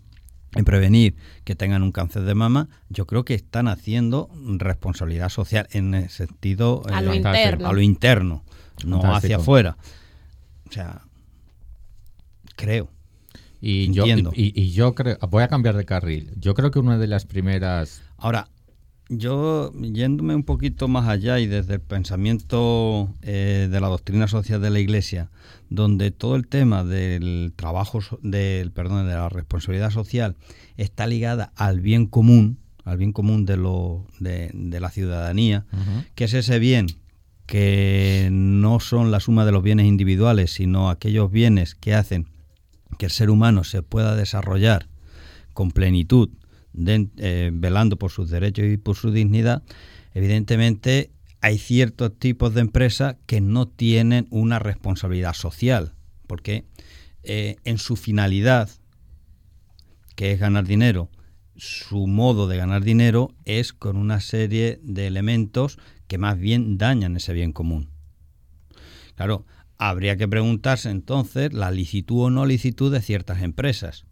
[0.56, 5.66] en prevenir que tengan un cáncer de mama, yo creo que están haciendo responsabilidad social
[5.70, 7.68] en el sentido A lo eh, interno.
[7.68, 8.44] a lo interno,
[8.84, 9.16] no Fantástico.
[9.16, 9.76] hacia afuera.
[10.68, 11.02] O sea,
[12.56, 12.90] creo.
[13.60, 14.32] Y yo, Entiendo.
[14.34, 16.32] y, y yo creo, voy a cambiar de carril.
[16.36, 18.48] Yo creo que una de las primeras Ahora,
[19.08, 24.60] yo yéndome un poquito más allá y desde el pensamiento eh, de la doctrina social
[24.60, 25.30] de la Iglesia,
[25.70, 30.36] donde todo el tema del trabajo, del perdón, de la responsabilidad social
[30.76, 35.66] está ligada al bien común, al bien común de lo de, de la ciudadanía,
[36.14, 36.86] que es ese bien
[37.46, 42.26] que no son la suma de los bienes individuales, sino aquellos bienes que hacen
[42.98, 44.88] que el ser humano se pueda desarrollar
[45.52, 46.28] con plenitud,
[46.76, 49.62] eh, velando por sus derechos y por su dignidad,
[50.14, 51.10] evidentemente
[51.40, 55.94] hay ciertos tipos de empresas que no tienen una responsabilidad social,
[56.26, 56.64] porque
[57.22, 58.68] eh, en su finalidad,
[60.14, 61.10] que es ganar dinero,
[61.56, 67.16] su modo de ganar dinero es con una serie de elementos que más bien dañan
[67.16, 67.88] ese bien común.
[69.14, 69.46] Claro,
[69.78, 74.04] habría que preguntarse entonces la licitud o no licitud de ciertas empresas.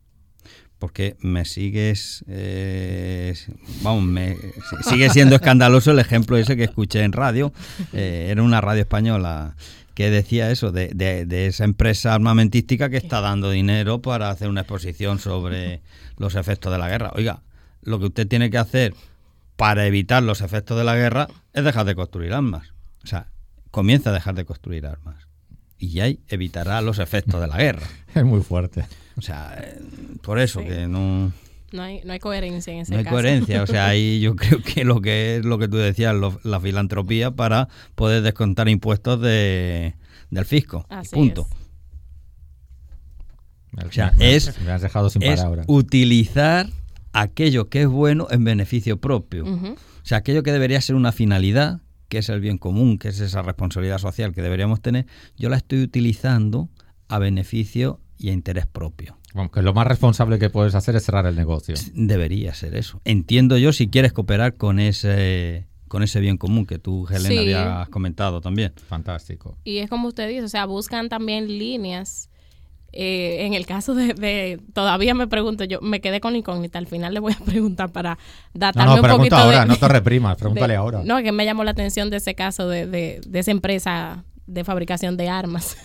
[0.84, 3.34] Porque me sigues, eh,
[3.80, 4.36] vamos, me
[4.82, 7.54] sigue siendo escandaloso el ejemplo ese que escuché en radio.
[7.94, 9.56] Eh, era una radio española
[9.94, 14.50] que decía eso, de, de- de esa empresa armamentística que está dando dinero para hacer
[14.50, 15.80] una exposición sobre
[16.18, 17.12] los efectos de la guerra.
[17.14, 17.40] Oiga,
[17.80, 18.92] lo que usted tiene que hacer
[19.56, 22.74] para evitar los efectos de la guerra es dejar de construir armas.
[23.04, 23.28] O sea,
[23.70, 25.16] comienza a dejar de construir armas.
[25.78, 27.86] Y ahí evitará los efectos de la guerra.
[28.14, 28.84] es muy fuerte.
[29.16, 29.56] O sea,
[30.22, 30.66] por eso Sí.
[30.66, 31.32] que no...
[31.72, 33.14] No hay, no hay coherencia en ese No hay caso.
[33.14, 36.38] coherencia, o sea, ahí yo creo que lo que es lo que tú decías, lo-
[36.44, 39.94] la filantropía para poder descontar impuestos de,
[40.30, 40.86] del fisco.
[40.88, 41.48] Así punto.
[43.84, 45.66] O sea, me- es- me has dejado sin Es palabras.
[45.68, 46.68] utilizar
[47.12, 49.44] aquello que es bueno en beneficio propio.
[49.44, 53.18] O sea, aquello que debería ser una finalidad, que es el bien común, que es
[53.20, 56.68] esa responsabilidad social que deberíamos tener, yo la estoy utilizando
[57.08, 59.18] a beneficio y a interés propio.
[59.34, 61.74] Vamos, que lo más responsable que puedes hacer es cerrar el negocio.
[61.94, 63.00] Debería ser eso.
[63.04, 67.38] Entiendo yo si quieres cooperar con ese con ese bien común que tú, Helena, Sí.
[67.38, 68.72] habías comentado también.
[68.88, 69.56] Fantástico.
[69.62, 72.30] Y es como usted dice, o sea, buscan también líneas.
[72.96, 76.86] Eh, en el caso de, de- todavía me pregunto, yo me quedé con incógnita, al
[76.86, 78.14] final le voy a preguntar para
[78.54, 81.02] No, datarme no, un pregunta poquito ahora, de- no te reprimas, pregúntale de- ahora.
[81.04, 84.62] No, que me llamó la atención de ese caso de, de- de esa empresa de
[84.64, 85.76] fabricación de armas.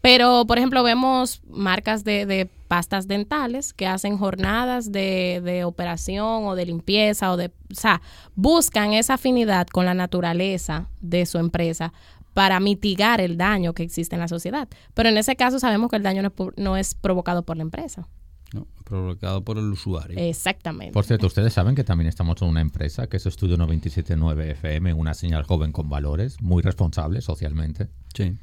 [0.00, 6.46] Pero, por ejemplo, vemos marcas de, de pastas dentales que hacen jornadas de, de operación
[6.46, 7.46] o de limpieza o de...
[7.70, 8.00] O sea,
[8.34, 11.92] buscan esa afinidad con la naturaleza de su empresa
[12.32, 14.68] para mitigar el daño que existe en la sociedad.
[14.94, 17.56] Pero en ese caso sabemos que el daño no es, pu- no es provocado por
[17.56, 18.08] la empresa.
[18.54, 18.66] ¿no?
[18.84, 20.16] Provocado por el usuario.
[20.18, 20.92] Exactamente.
[20.92, 24.94] Por cierto, ustedes saben que también estamos en una empresa que es Estudio 979 FM,
[24.94, 27.88] una señal joven con valores, muy responsable socialmente.
[28.14, 28.34] Sí.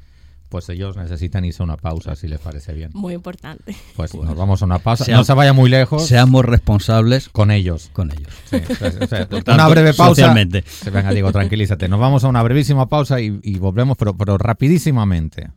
[0.48, 2.90] Pues ellos necesitan irse a una pausa, si les parece bien.
[2.94, 3.76] Muy importante.
[3.96, 5.04] Pues nos vamos a una pausa.
[5.04, 7.90] Sea- no se vaya muy lejos Seamos responsables con ellos.
[7.92, 8.28] con ellos.
[8.48, 8.56] Sí,
[9.02, 10.10] o sea, una breve pausa.
[10.22, 10.64] socialmente.
[10.66, 11.86] Sí, Venga, Diego, tranquilízate.
[11.88, 15.50] Nos vamos a una brevísima pausa y, y volvemos, pero, pero rapidísimamente.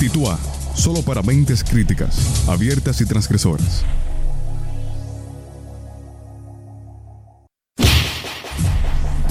[0.00, 0.38] Titúa,
[0.74, 3.84] solo para mentes críticas, abiertas y transgresoras.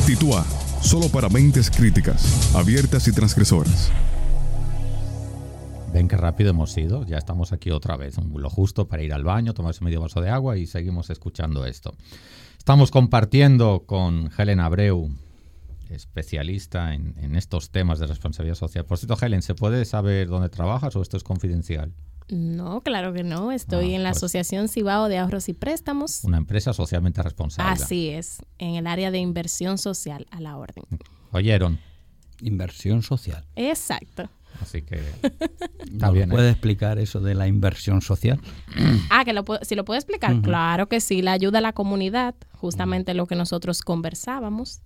[0.06, 0.46] Titúa,
[0.82, 3.92] solo para mentes críticas, abiertas y transgresoras.
[5.94, 7.06] Ven qué rápido hemos ido.
[7.06, 8.16] Ya estamos aquí otra vez.
[8.18, 11.94] Lo justo para ir al baño, tomarse medio vaso de agua y seguimos escuchando esto.
[12.58, 15.10] Estamos compartiendo con Helen Abreu,
[15.90, 18.86] especialista en, en estos temas de responsabilidad social.
[18.86, 21.94] Por cierto, Helen, ¿se puede saber dónde trabajas o esto es confidencial?
[22.30, 23.52] No, claro que no.
[23.52, 26.24] Estoy Ah, en la Asociación Cibao de Ahorros y Préstamos.
[26.24, 27.72] Una empresa socialmente responsable.
[27.84, 30.84] Así es, en el área de inversión social a la orden.
[31.32, 31.80] Oyeron.
[32.42, 33.46] Inversión social.
[33.56, 34.30] Exacto.
[34.62, 36.30] Así que está ¿Nos bien.
[36.30, 36.34] ¿eh?
[36.34, 38.40] ¿Puede explicar eso de la inversión social?
[39.10, 40.40] Ah, que lo puedo- si lo puedo explicar.
[40.42, 44.82] Claro que sí, la ayuda a la comunidad, justamente lo que nosotros conversábamos,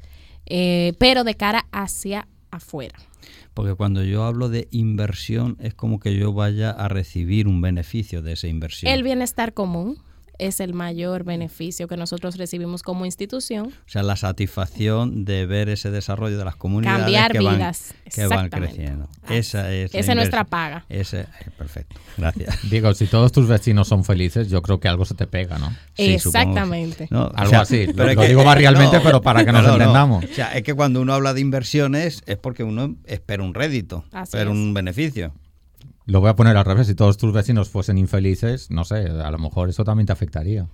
[0.46, 2.96] eh, pero de cara hacia afuera.
[3.54, 8.22] Porque cuando yo hablo de inversión es como que yo vaya a recibir un beneficio
[8.22, 8.92] de esa inversión.
[8.92, 9.98] El bienestar común
[10.40, 13.68] es el mayor beneficio que nosotros recibimos como institución.
[13.68, 17.94] O sea, la satisfacción de ver ese desarrollo de las comunidades Cambiar que van, vidas.
[18.14, 19.08] que van creciendo.
[19.30, 20.86] Esa es, Esa es nuestra paga.
[20.90, 21.96] Ese, eh, perfecto.
[22.18, 22.60] Gracias.
[22.70, 25.70] Digo, si todos tus vecinos son felices, yo creo que algo se te pega, ¿no?
[25.94, 26.14] Sí.
[26.14, 27.08] Exactamente.
[27.12, 27.86] No, Algo así.
[27.94, 29.74] Lo- es lo digo barrialmente, pero para que nos no, no.
[29.76, 30.26] entendamos.
[30.26, 34.04] O sea, es que cuando uno habla de inversiones es porque uno espera un rédito,
[34.12, 34.50] Así espera es.
[34.50, 35.34] un beneficio.
[36.06, 36.88] Lo voy a poner al revés.
[36.88, 40.68] Si todos tus vecinos fuesen infelices, no sé, a lo mejor eso también te afectaría.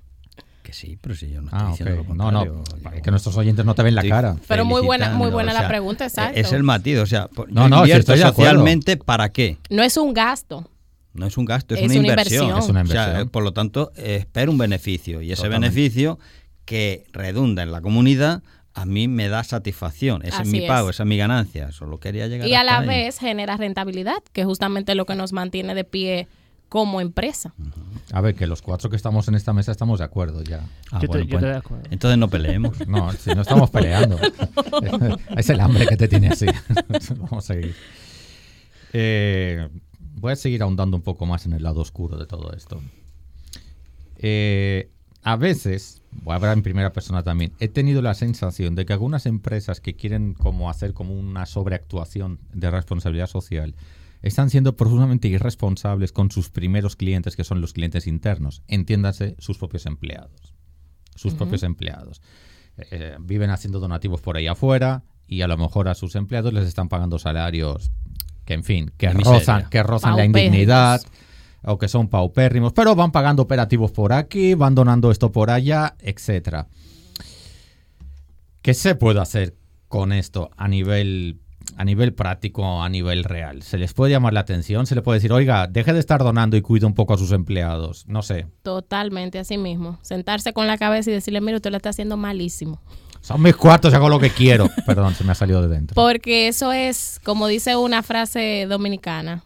[0.63, 2.07] Que sí, pero si yo no estoy Ah, diciendo ok.
[2.09, 2.63] lo No, no, contrario.
[2.83, 4.35] para que nuestros oyentes no te ven la cara.
[4.47, 6.39] Pero muy buena- muy buena la pregunta, exacto.
[6.39, 9.57] Es el matiz, o sea, No, no, invierto estoy socialmente ¿para qué?
[9.69, 10.69] No es un gasto.
[11.13, 12.43] No es un gasto, es, Es una, una inversión.
[12.45, 12.63] inversión.
[12.63, 13.29] Es una O sea, inversión.
[13.29, 15.21] por lo tanto, espero un beneficio.
[15.21, 15.75] Y ese Totalmente.
[15.75, 16.19] beneficio
[16.65, 20.21] que redunda en la comunidad, a mí me da satisfacción.
[20.25, 20.95] Ese es mi pago, es.
[20.97, 21.71] esa es mi ganancia.
[21.71, 22.88] Solo quería llegar Y a la ahí.
[22.88, 26.27] vez genera rentabilidad, que es justamente lo que nos mantiene de pie
[26.69, 27.53] como empresa.
[28.12, 30.62] A ver, que los cuatro que estamos en esta mesa estamos de acuerdo ya.
[30.91, 31.84] Ah, Yo te- bueno, yo pues, estoy de acuerdo.
[31.89, 32.77] Entonces no peleemos.
[32.88, 34.19] No, si no estamos peleando.
[35.36, 36.45] es el hambre que te tiene así.
[37.17, 37.75] Vamos a seguir.
[38.93, 39.67] Eh,
[40.15, 42.82] voy a seguir ahondando un poco más en el lado oscuro de todo esto.
[44.17, 44.89] Eh,
[45.23, 48.93] a veces, voy a hablar en primera persona también, he tenido la sensación de que
[48.93, 53.76] algunas empresas que quieren como hacer como una sobreactuación de responsabilidad social
[54.22, 59.58] están siendo profundamente irresponsables con sus primeros clientes, que son los clientes internos, entiéndase sus
[59.58, 60.54] propios empleados.
[61.15, 62.22] Sus propios empleados.
[62.78, 66.65] Eh, viven haciendo donativos por ahí afuera y a lo mejor a sus empleados les
[66.65, 67.91] están pagando salarios
[68.45, 69.39] que, en fin, que miseria.
[69.39, 71.02] rozan, que rozan la indignidad
[71.63, 75.95] o que son paupérrimos, pero van pagando operativos por aquí, van donando esto por allá,
[76.00, 76.67] etcétera.
[78.62, 79.56] ¿Qué se puede hacer
[79.88, 81.39] con esto a nivel
[81.78, 83.62] a nivel práctico, a nivel real?
[83.62, 84.86] ¿Se les puede llamar la atención?
[84.86, 87.32] ¿Se le puede decir, oiga, deje de estar donando y cuide un poco a sus
[87.32, 88.06] empleados?
[88.08, 88.48] No sé.
[88.63, 90.00] Totalmente así mismo.
[90.02, 92.82] Sentarse con la cabeza y decirle, mire, usted lo está haciendo malísimo.
[93.22, 94.69] Son mis cuartos, hago lo que quiero.
[94.86, 95.95] Perdón, se me ha salido de dentro.
[95.95, 99.43] Porque eso es, como dice una frase dominicana,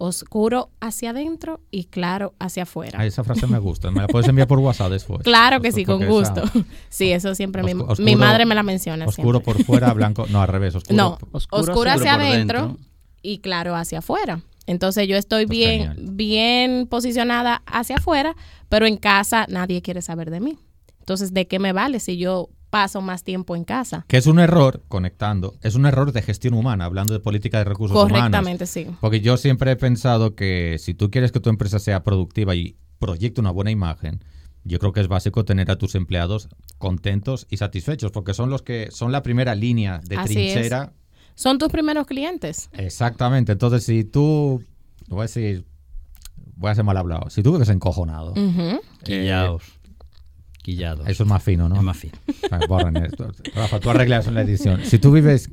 [0.00, 2.98] Oscuro hacia adentro y claro hacia afuera.
[3.00, 3.90] Ah, esa frase me gusta.
[3.90, 5.22] ¿Me la puedes enviar por WhatsApp después?
[5.24, 6.44] Claro que sí, con gusto.
[6.44, 9.06] esa- Sí, eso siempre mi, mi madre me la menciona.
[9.06, 9.54] Oscuro siempre.
[9.54, 10.26] por fuera, blanco.
[10.30, 10.74] No, al revés.
[10.76, 10.96] Oscuro.
[10.96, 12.84] No, Oscuro oscuro, hacia adentro dentro.
[13.22, 14.40] y claro hacia afuera.
[14.66, 15.96] Entonces yo estoy Pues bien, genial.
[16.12, 18.36] bien posicionada hacia afuera,
[18.68, 20.58] pero en casa nadie quiere saber de mí.
[21.00, 24.04] Entonces, ¿de qué me vale si yo paso más tiempo en casa?
[24.08, 27.64] Que es un error, conectando, es un error de gestión humana, hablando de política de
[27.64, 28.18] recursos humanos.
[28.18, 28.86] Correctamente, sí.
[29.00, 32.76] Porque yo siempre he pensado que si tú quieres que tu empresa sea productiva y
[32.98, 34.22] proyecte una buena imagen,
[34.64, 38.62] yo creo que es básico tener a tus empleados contentos y satisfechos, porque son los
[38.62, 40.92] que son la primera línea de Así trinchera.
[41.34, 42.68] Son tus primeros clientes.
[42.72, 43.52] Exactamente.
[43.52, 44.62] Entonces, si tú,
[45.08, 45.64] voy a decir,
[46.56, 48.80] voy a ser mal hablado, si tú vives encojonado, Ujú.
[49.04, 49.77] Quillados.
[50.68, 51.08] Quillados.
[51.08, 51.76] eso es más fino, ¿no?
[51.76, 52.12] Es más fino.
[52.68, 53.30] Borren esto.
[53.54, 54.80] Rafa, tú arreglas en la edición.
[54.84, 55.48] Si tú vives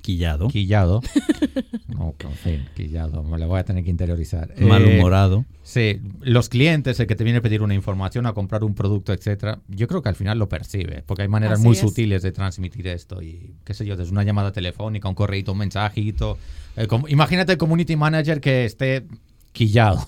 [0.00, 0.48] Quillado.
[0.48, 1.00] quillado,
[1.88, 4.52] no, en fin, quillado, me lo voy a tener que interiorizar.
[4.56, 5.44] Eh, Malhumorado.
[5.62, 9.12] Sí, los clientes, el que te viene a pedir una información, a comprar un producto,
[9.14, 11.80] etcétera, yo creo que al final lo percibe, porque hay maneras Así muy es.
[11.80, 15.58] sutiles de transmitir esto y qué sé yo, desde una llamada telefónica, un correíto, un
[15.58, 16.36] mensajito.
[16.76, 19.06] Eh, como- imagínate el community manager que esté
[19.54, 20.06] quillado.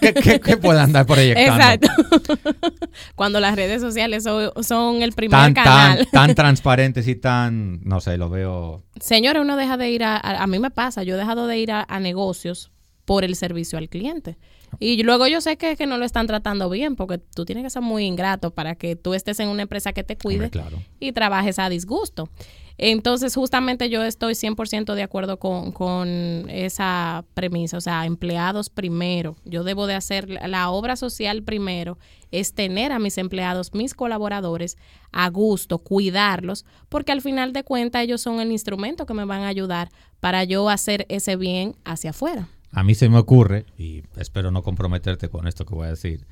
[0.00, 1.52] ¿Qué, qué, qué puede andar proyectando?
[1.52, 1.88] Exacto.
[3.14, 5.98] Cuando las redes sociales son, son el primer Tan, canal.
[6.10, 8.82] tan, tan transparentes y tan, no sé, lo veo.
[8.98, 11.58] Señores, uno deja de ir a, a, a mí me pasa, yo he dejado de
[11.58, 12.72] ir a, a negocios
[13.04, 14.38] por el servicio al cliente.
[14.80, 17.70] Y luego yo sé que, que no lo están tratando bien, porque tú tienes que
[17.70, 20.78] ser muy ingrato para que tú estés en una empresa que te cuide Hombre, claro.
[20.98, 22.30] y trabajes a disgusto.
[22.78, 26.08] Entonces, justamente yo estoy 100% de acuerdo con, con
[26.48, 29.36] esa premisa, o sea, empleados primero.
[29.44, 31.98] Yo debo de hacer la, obra social primero,
[32.30, 34.76] es tener a mis empleados, mis colaboradores
[35.12, 39.42] a gusto, cuidarlos, porque al final de cuentas ellos son el instrumento que me van
[39.42, 42.48] a ayudar para yo hacer ese bien hacia afuera.
[42.70, 46.26] A mí se me ocurre, y espero no comprometerte con esto que voy a decir,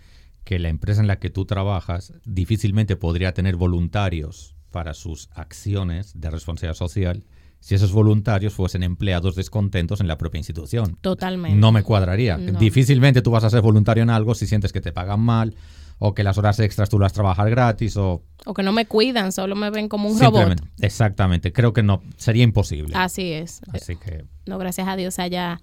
[0.44, 6.18] que la empresa en la que tú trabajas difícilmente podría tener voluntarios para sus acciones
[6.18, 7.24] de responsabilidad social
[7.60, 10.96] si esos voluntarios fuesen empleados descontentos en la propia institución.
[11.02, 11.58] Totalmente.
[11.58, 12.38] No me cuadraría.
[12.38, 12.58] No.
[12.58, 15.54] Difícilmente tú vas a ser voluntario en algo si sientes que te pagan mal
[15.98, 19.30] o que las horas extras tú las trabajas gratis o O que no me cuidan,
[19.32, 20.58] solo me ven como un robot.
[20.80, 21.52] Exactamente.
[21.52, 22.94] Creo que no sería imposible.
[22.96, 23.60] Así es.
[23.74, 25.60] Así que No, gracias a Dios haya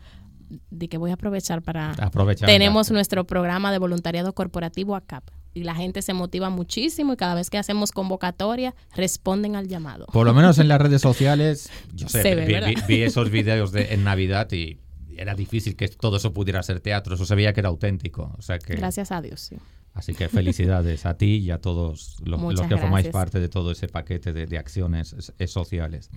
[0.70, 2.48] de que voy a aprovechar para aprovechar.
[2.48, 5.24] tenemos nuestro programa de voluntariado corporativo ACAP
[5.58, 10.06] y la gente se motiva muchísimo y cada vez que hacemos convocatoria responden al llamado.
[10.13, 12.70] Por lo menos en las redes sociales, yo sé, ve, vi, ¿verdad?
[12.70, 14.80] vi- vi esos videos de, en Navidad y
[15.17, 18.34] era difícil que todo eso pudiera ser teatro, eso se veía que era auténtico.
[18.38, 19.58] O sea que, Gracias a Dios, sí.
[19.93, 23.88] Así que felicidades a ti y a todos los, que formáis parte de todo ese
[23.88, 26.12] paquete de, de acciones es- es sociales.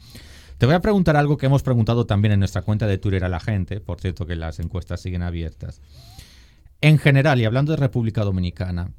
[0.59, 3.31] Te voy a preguntar algo que hemos preguntado también en nuestra cuenta de Twitter a
[3.31, 5.81] la gente, por cierto que las encuestas siguen abiertas.
[6.83, 8.91] En general, y hablando de República Dominicana,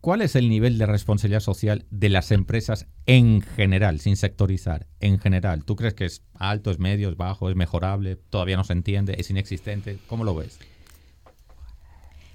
[0.00, 4.86] ¿cuál es el nivel de responsabilidad social de las empresas en general, sin sectorizar?
[5.00, 8.64] En general, ¿tú crees que es alto, es medio, es bajo, es mejorable, todavía no
[8.64, 9.98] se entiende, es inexistente?
[10.06, 10.58] ¿Cómo lo ves?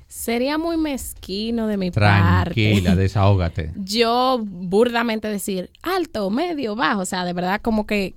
[0.08, 2.54] Sería muy mezquino de mi parte.
[2.54, 3.72] Tranquila, desahógate.
[3.78, 8.14] Yo burdamente decir alto, medio, bajo, o sea, de verdad como que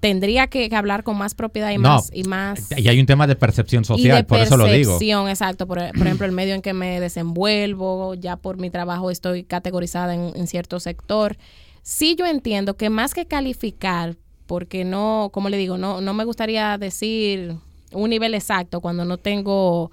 [0.00, 3.06] tendría que, que hablar con más propiedad y No, más y más Y hay un
[3.06, 4.92] tema de percepción social, de por eso lo digo.
[4.92, 5.66] percepción, exacto.
[5.66, 10.14] Por, por ejemplo, el medio en que me desenvuelvo, ya por mi trabajo estoy categorizada
[10.14, 11.36] en, en cierto sector.
[11.82, 16.24] Sí, yo entiendo que más que calificar, porque no, como le digo, no, no me
[16.24, 17.56] gustaría decir
[17.92, 19.90] un nivel exacto cuando no tengo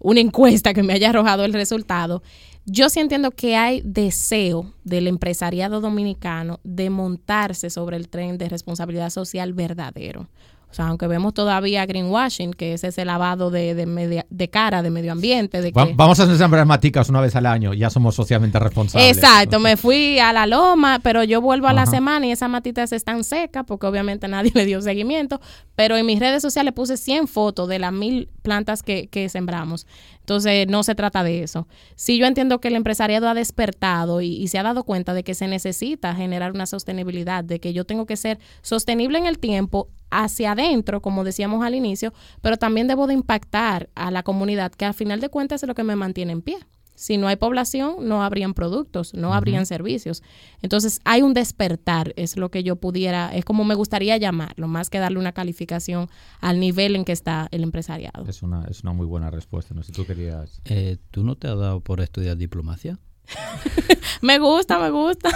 [0.00, 2.22] una encuesta que me haya arrojado el resultado.
[2.70, 8.48] Yo sí entiendo que hay deseo del empresariado dominicano de montarse sobre el tren de
[8.48, 10.28] responsabilidad social verdadero.
[10.70, 14.82] O sea, aunque vemos todavía greenwashing, que es ese lavado de, de, media- de cara,
[14.82, 15.94] de medio ambiente, de que...
[15.94, 19.16] Vamos a sembrar maticas una vez al año, ya somos socialmente responsables.
[19.16, 22.92] Exacto, me fui a la loma, pero yo vuelvo a la semana y esas matitas
[22.92, 25.40] están secas porque obviamente nadie le dio seguimiento,
[25.74, 29.86] pero en mis redes sociales puse 100 fotos de las mil plantas que, que sembramos.
[30.28, 31.66] Entonces, no se trata de eso.
[31.96, 35.24] Sí, yo entiendo que el empresariado ha despertado y, y se ha dado cuenta de
[35.24, 39.38] que se necesita generar una sostenibilidad, de que yo tengo que ser sostenible en el
[39.38, 42.12] tiempo hacia adentro, como decíamos al inicio,
[42.42, 45.74] pero también debo de impactar a la comunidad, que al final de cuentas es lo
[45.74, 46.58] que me mantiene en pie.
[46.98, 50.24] Si no hay población, no habrían productos, no habrían servicios.
[50.62, 54.90] Entonces, hay un despertar, es lo que yo pudiera, es como me gustaría llamarlo, más
[54.90, 56.08] que darle una calificación
[56.40, 58.26] al nivel en que está el empresariado.
[58.26, 59.74] Es una, es una muy buena respuesta.
[59.74, 60.60] No sé si tú querías.
[60.64, 62.98] Eh, ¿Tú no te has dado por estudiar diplomacia?
[64.20, 65.30] Me gusta, me gusta.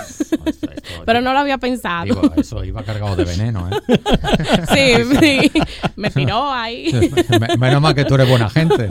[1.07, 2.05] Pero no lo había pensado.
[2.05, 4.01] Digo, eso iba cargado de veneno, ¿eh?
[5.15, 5.53] Sí, sí.
[5.97, 6.91] Me tiró ahí.
[7.39, 8.89] Me- Menos mal que tú eres buena gente.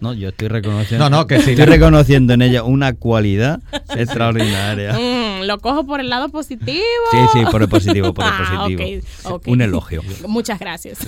[0.00, 1.08] No, yo estoy reconociendo.
[1.10, 1.50] No, no, que sí.
[1.52, 3.60] Estoy reconociendo en ella una cualidad
[3.96, 4.92] extraordinaria.
[4.92, 6.82] Mm, lo cojo por el lado positivo.
[7.10, 9.02] Sí, sí, por el positivo, por el Ah, positivo.
[9.24, 9.48] ok, ok.
[9.48, 10.02] Un elogio.
[10.28, 10.98] Muchas gracias.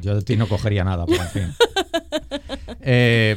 [0.00, 1.54] Yo de ti no cogería nada, en fin.
[2.80, 3.36] Eh,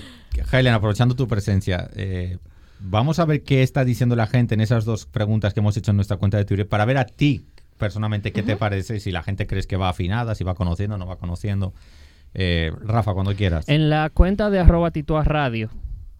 [0.51, 2.37] Helen, aprovechando tu presencia, eh,
[2.79, 5.91] vamos a ver qué está diciendo la gente en esas dos preguntas que hemos hecho
[5.91, 7.45] en nuestra cuenta de Twitter para ver a ti
[7.77, 10.97] personalmente qué te parece, si la gente crees que va afinada, si va conociendo o
[10.97, 11.73] no va conociendo.
[12.33, 13.67] Eh, Rafa, cuando quieras.
[13.69, 14.91] En la cuenta de arroba
[15.23, 15.69] Radio,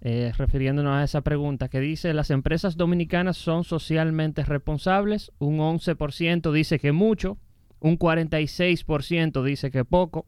[0.02, 6.52] eh, refiriéndonos a esa pregunta que dice, las empresas dominicanas son socialmente responsables, un 11%
[6.52, 7.38] dice que mucho,
[7.80, 10.26] un 46% dice que poco,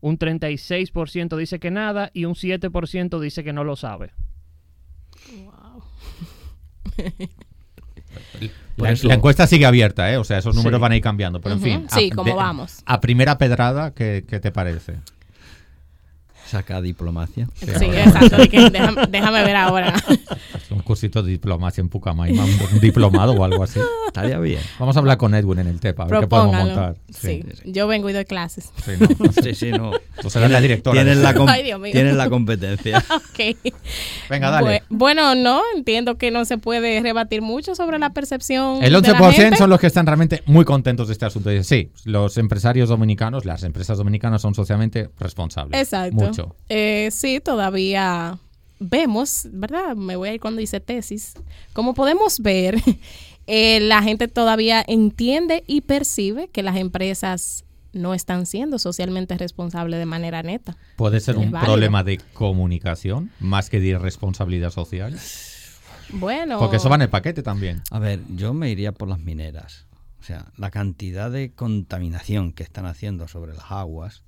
[0.00, 4.12] un 36% dice que nada y un 7% dice que no lo sabe.
[5.44, 5.59] Por
[8.76, 10.16] La, encuesta sigue abierta, ¿eh?
[10.16, 10.82] O sea, esos números Sí.
[10.82, 11.86] van a ir cambiando, pero en fin.
[11.90, 12.82] Sí, a- como vamos.
[12.86, 14.96] A primera pedrada, ¿qué, qué te parece?
[16.50, 17.46] Saca diplomacia.
[17.54, 18.36] Sí, exacto.
[18.38, 19.94] de que déjame, déjame ver ahora.
[20.70, 23.80] Un cursito de diplomacia en Pucamaima, un, diplomado o algo así.
[24.06, 24.60] Estaría bien.
[24.78, 26.96] Vamos a hablar con Edwin en el TEPA, a ver qué podemos montar.
[27.08, 27.44] Sí.
[27.64, 28.70] yo vengo y doy clases.
[28.84, 29.32] Sí, no.
[29.42, 29.92] Sí, sí, no.
[30.20, 30.94] Tú serás la directora.
[30.94, 31.92] Tienes de- la, com- Ay, Dios mío.
[31.92, 32.98] tienes la competencia.
[33.14, 33.56] Ok.
[34.28, 34.66] Venga, dale.
[34.66, 38.82] Bue- bueno, no, entiendo que no se puede rebatir mucho sobre la percepción.
[38.82, 39.56] El de la 11% gente.
[39.56, 41.50] son los que están realmente muy contentos de este asunto.
[41.62, 45.80] Sí, los empresarios dominicanos, las empresas dominicanas son socialmente responsables.
[45.80, 46.14] Exacto.
[46.14, 46.39] Mucho.
[46.68, 48.38] Eh, sí, todavía
[48.78, 49.94] vemos, ¿verdad?
[49.96, 51.34] Me voy a ir cuando hice tesis.
[51.72, 52.76] Como podemos ver,
[53.46, 59.98] eh, la gente todavía entiende y percibe que las empresas no están siendo socialmente responsables
[59.98, 60.76] de manera neta.
[60.96, 61.72] Puede ser un válido.
[61.72, 65.18] problema de comunicación más que de irresponsabilidad social.
[66.12, 67.82] Bueno, Porque eso va en el paquete también.
[67.90, 69.86] A ver, yo me iría por las mineras.
[70.20, 74.22] O sea, la cantidad de contaminación que están haciendo sobre las aguas.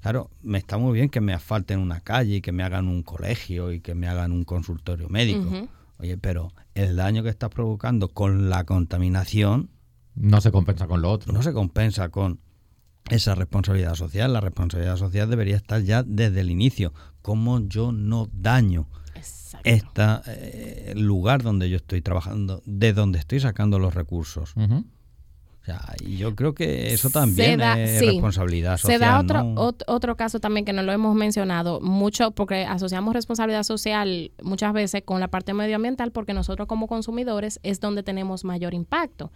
[0.00, 3.02] Claro, me está muy bien que me asfalten una calle y que me hagan un
[3.02, 5.68] colegio y que me hagan un consultorio médico.
[5.98, 9.70] Oye, pero el daño que estás provocando con la contaminación
[10.14, 11.32] No se compensa con lo otro.
[11.32, 12.40] no se compensa con
[13.10, 14.32] esa responsabilidad social.
[14.32, 16.92] La responsabilidad social debería estar ya desde el inicio.
[17.22, 18.86] ¿Cómo yo no daño
[19.64, 24.54] este lugar donde yo estoy trabajando, de donde estoy sacando los recursos?
[24.56, 24.88] O
[25.68, 28.06] sea, yo creo que eso también da- es sí.
[28.06, 28.98] responsabilidad social.
[28.98, 29.54] Se da otro, ¿no?
[29.68, 34.72] ot- otro caso también que no lo hemos mencionado mucho porque asociamos responsabilidad social muchas
[34.72, 39.30] veces con la parte medioambiental porque nosotros como consumidores es donde tenemos mayor impacto.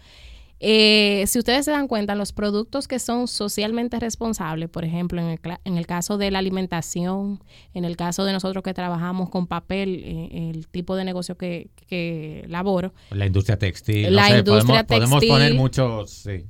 [0.65, 5.27] Eh, si ustedes se dan cuenta, los productos que son socialmente responsables, por ejemplo, en
[5.27, 7.43] el, cla- en el caso de la alimentación,
[7.75, 11.71] en el caso de nosotros que trabajamos con papel, eh, el tipo de negocio que,
[11.89, 14.15] que laboro, La industria textil.
[14.15, 15.29] La no sé, industria podemos, podemos textil.
[15.31, 16.11] poner muchos.
[16.13, 16.45] Sí.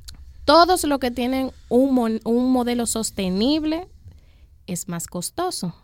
[0.44, 3.88] todos los que tienen un, mon- un modelo sostenible
[4.66, 5.74] es más costoso.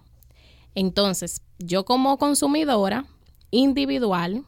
[0.74, 3.06] Entonces, yo como consumidora
[3.50, 4.44] individual,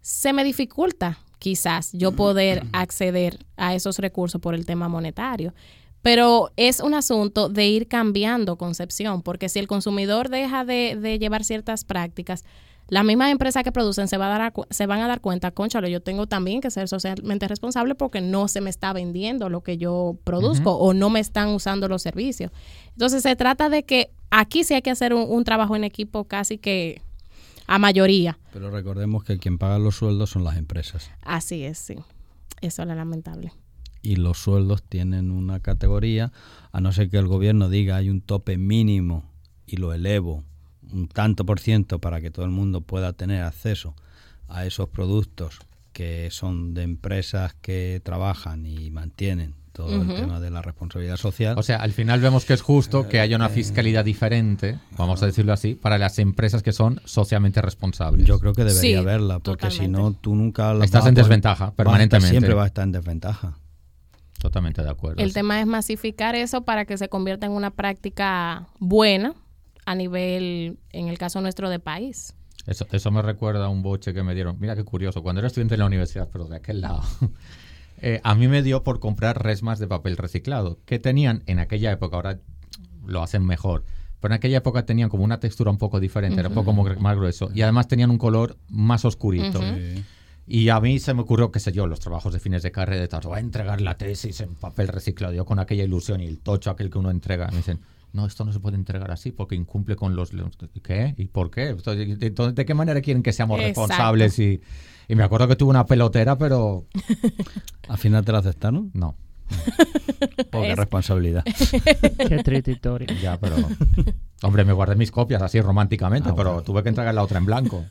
[0.00, 5.52] se me dificulta quizás yo poder acceder a esos recursos por el tema monetario.
[6.02, 11.18] Pero es un asunto de ir cambiando concepción, porque si el consumidor deja de, de
[11.18, 12.44] llevar ciertas prácticas,
[12.88, 15.52] las mismas empresas que producen se, va a dar a se van a dar cuenta,
[15.52, 19.62] conchale, yo tengo también que ser socialmente responsable porque no se me está vendiendo lo
[19.62, 22.50] que yo produzco o no me están usando los servicios.
[22.92, 26.24] Entonces se trata de que aquí sí hay que hacer un, un trabajo en equipo
[26.24, 27.00] casi que
[27.70, 28.36] a mayoría.
[28.52, 31.08] Pero recordemos que quien paga los sueldos son las empresas.
[31.22, 31.94] Así es, sí.
[32.60, 33.52] Eso es lo lamentable.
[34.02, 36.32] Y los sueldos tienen una categoría,
[36.72, 39.30] a no ser que el gobierno diga hay un tope mínimo
[39.66, 40.42] y lo elevo
[40.92, 43.94] un tanto por ciento para que todo el mundo pueda tener acceso
[44.48, 45.60] a esos productos
[45.92, 51.56] que son de empresas que trabajan y mantienen todo el tema de la responsabilidad social.
[51.58, 55.26] O sea, al final vemos que es justo que haya una fiscalidad diferente, vamos a
[55.26, 58.26] decirlo así, para las empresas que son socialmente responsables.
[58.26, 60.02] Yo creo que debería Sí, haberla, porque si totalmente.
[60.02, 62.30] no, tú nunca las Estás en desventaja, estar- permanentemente.
[62.30, 63.56] Siempre vas a estar en desventaja.
[64.38, 65.22] Totalmente de acuerdo.
[65.22, 69.34] El tema es masificar eso para que se convierta en una práctica buena
[69.86, 72.34] a nivel, en el caso nuestro de país.
[72.66, 74.56] Eso, eso me recuerda a un boche que me dieron.
[74.58, 75.22] Mira qué curioso.
[75.22, 77.02] Cuando era estudiante en la universidad, pero de aquel lado,
[78.02, 81.92] eh, a mí me dio por comprar resmas de papel reciclado, que tenían en aquella
[81.92, 82.38] época, ahora
[83.06, 83.84] lo hacen mejor,
[84.20, 87.16] pero en aquella época tenían como una textura un poco diferente, era un poco más
[87.16, 89.60] grueso, y además tenían un color más oscurito.
[90.46, 93.02] Y a mí se me ocurrió, qué sé yo, los trabajos de fines de carrera,
[93.02, 96.26] de tal, voy a entregar la tesis en papel reciclado, yo con aquella ilusión y
[96.26, 97.78] el tocho aquel que uno entrega, me dicen,
[98.12, 100.32] no, esto no se puede entregar así porque incumple con los...
[100.82, 101.14] ¿Qué?
[101.16, 101.68] ¿Y por qué?
[101.68, 103.82] Entonces, ¿De, de qué manera quieren que seamos Exacto.
[103.82, 104.38] responsables?
[104.40, 104.60] Y,
[105.10, 106.86] y me acuerdo que tuve una pelotera, pero
[107.88, 108.90] Al final te la aceptaron.
[108.94, 109.16] no.
[110.52, 111.42] Es- responsabilidad.
[111.44, 113.08] Qué triste historia.
[113.20, 113.56] Ya, pero...
[114.42, 116.62] Hombre, me guardé mis copias así románticamente, Ah, pero bueno.
[116.64, 117.84] tuve que entregar la otra en blanco.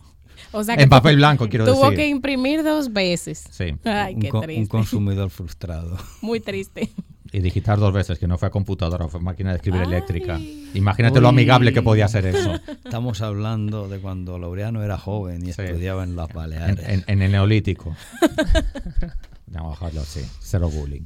[0.53, 1.97] O sea que En papel blanco, quiero tuvo decir.
[1.97, 3.43] que imprimir dos veces.
[3.51, 3.75] Sí.
[3.83, 4.67] Ay, un, qué co- un triste.
[4.69, 5.97] consumidor frustrado.
[6.21, 6.89] Muy triste.
[7.31, 9.87] Y digitar dos veces, que no fue a computadora, fue máquina de escribir Ay.
[9.87, 10.39] eléctrica.
[10.73, 12.55] Imagínate lo amigable que podía ser eso.
[12.83, 15.61] Estamos hablando de cuando Laureano era joven y Sí.
[15.61, 16.87] estudiaba en las Baleares.
[16.89, 17.95] en- en el neolítico.
[19.47, 21.03] Vamos a dejarlo así, cero bullying.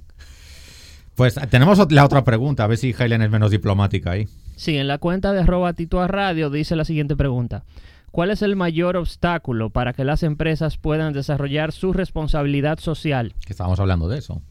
[1.15, 4.27] Pues tenemos ot- la otra pregunta, a ver si Helen es menos diplomática ahí.
[4.55, 5.73] Sí, en la cuenta de arroba
[6.07, 7.63] Radio dice la siguiente pregunta.
[8.11, 13.33] ¿Cuál es el mayor obstáculo para que las empresas puedan desarrollar su responsabilidad social?
[13.45, 14.41] Que estábamos hablando de eso.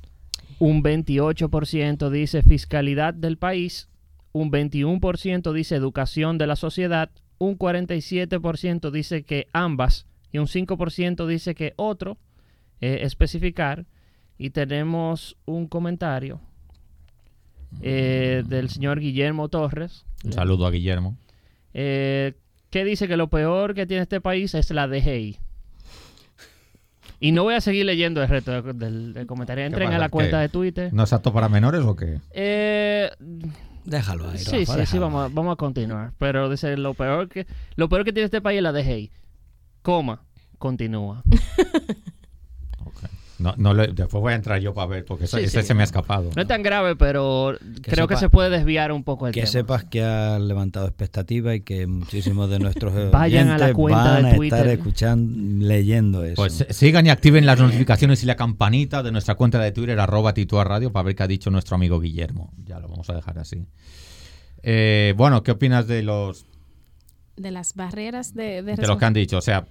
[0.62, 3.88] Un 28% dice fiscalidad del país,
[4.30, 11.26] un 21% dice educación de la sociedad, un 47% dice que ambas y un 5%
[11.26, 12.16] dice que otro,
[12.80, 13.86] eh, especificar.
[14.38, 16.40] Y tenemos un comentario
[17.80, 20.04] eh, del señor Guillermo Torres.
[20.24, 21.16] Un saludo a Guillermo.
[21.74, 22.34] eh,
[22.70, 25.38] que dice que lo peor que tiene este país es la DGI.
[27.22, 29.64] Y no voy a seguir leyendo el resto del, del- del comentario.
[29.64, 29.96] Entren pasa?
[29.96, 30.42] a la cuenta ¿Qué?
[30.42, 30.92] de Twitter.
[30.92, 32.18] ¿No es apto para menores o qué?
[32.32, 33.10] Eh,
[33.84, 36.12] Déjalo ahí, sí, Rafa, sí, sí, vamos, a- vamos a continuar.
[36.18, 37.46] Pero dice, lo peor que
[37.76, 39.10] lo peor que tiene este país es la DGI.
[39.82, 40.22] Coma,
[40.58, 41.22] continúa.
[43.42, 45.66] No, no le- después voy a entrar yo para ver, porque Sí, ese sí.
[45.66, 46.30] se me ha escapado.
[46.36, 49.50] No es tan grave, pero creo que se puede desviar un poco el Que tema.
[49.50, 54.02] sepas que has levantado expectativas y que muchísimos de nuestros Vayan a la oyentes cuenta
[54.04, 54.58] van de a Twitter.
[54.60, 56.36] estar escuchando, leyendo eso.
[56.36, 59.98] Pues eh, sigan y activen las notificaciones y la campanita de nuestra cuenta de Twitter,
[59.98, 62.52] arroba Tituá Radio, para ver qué ha dicho nuestro amigo Guillermo.
[62.64, 63.66] Ya lo vamos a dejar así.
[64.62, 66.46] Eh, bueno, ¿qué opinas de los
[67.36, 69.38] De las barreras de, de de lo que han dicho.
[69.38, 69.66] O sea,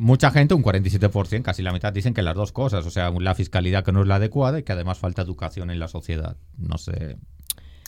[0.00, 2.86] mucha gente, un 47%, casi la mitad, dicen que las dos cosas.
[2.86, 5.78] O sea, la fiscalidad que no es la adecuada y que además falta educación en
[5.78, 6.36] la sociedad.
[6.56, 7.18] No sé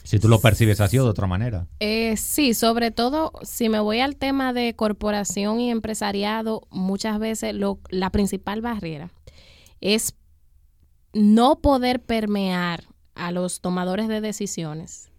[0.05, 1.69] si tú lo percibes así o de otra manera.
[1.81, 7.55] Eh, sí, sobre todo si me voy al tema de corporación y empresariado, muchas veces
[7.55, 9.11] lo, la principal barrera
[9.81, 10.15] es
[11.15, 12.85] no poder permear
[13.15, 15.12] a los tomadores de decisiones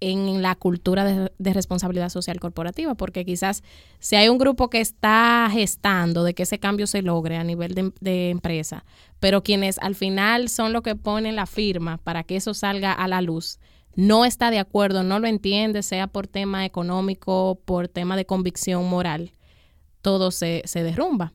[0.00, 3.62] en la cultura de, responsabilidad social corporativa, porque quizás
[3.98, 7.74] si hay un grupo que está gestando de que ese cambio se logre a nivel
[7.74, 8.84] de, de empresa,
[9.20, 13.08] pero quienes al final son los que ponen la firma para que eso salga a
[13.08, 13.58] la luz,
[13.94, 18.88] no está de acuerdo, no lo entiende, sea por tema económico, por tema de convicción
[18.88, 19.32] moral,
[20.02, 21.32] todo se, se derrumba.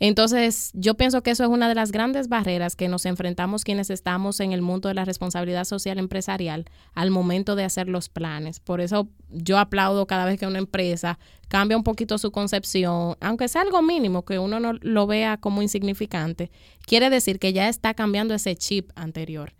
[0.00, 3.90] Entonces, yo pienso que eso es una de las grandes barreras que nos enfrentamos quienes
[3.90, 8.60] estamos en el mundo de la responsabilidad social empresarial al momento de hacer los planes.
[8.60, 13.48] Por eso yo aplaudo cada vez que una empresa cambia un poquito su concepción, aunque
[13.48, 16.50] sea algo mínimo, que uno no lo vea como insignificante,
[16.86, 19.54] quiere decir que ya está cambiando ese chip anterior.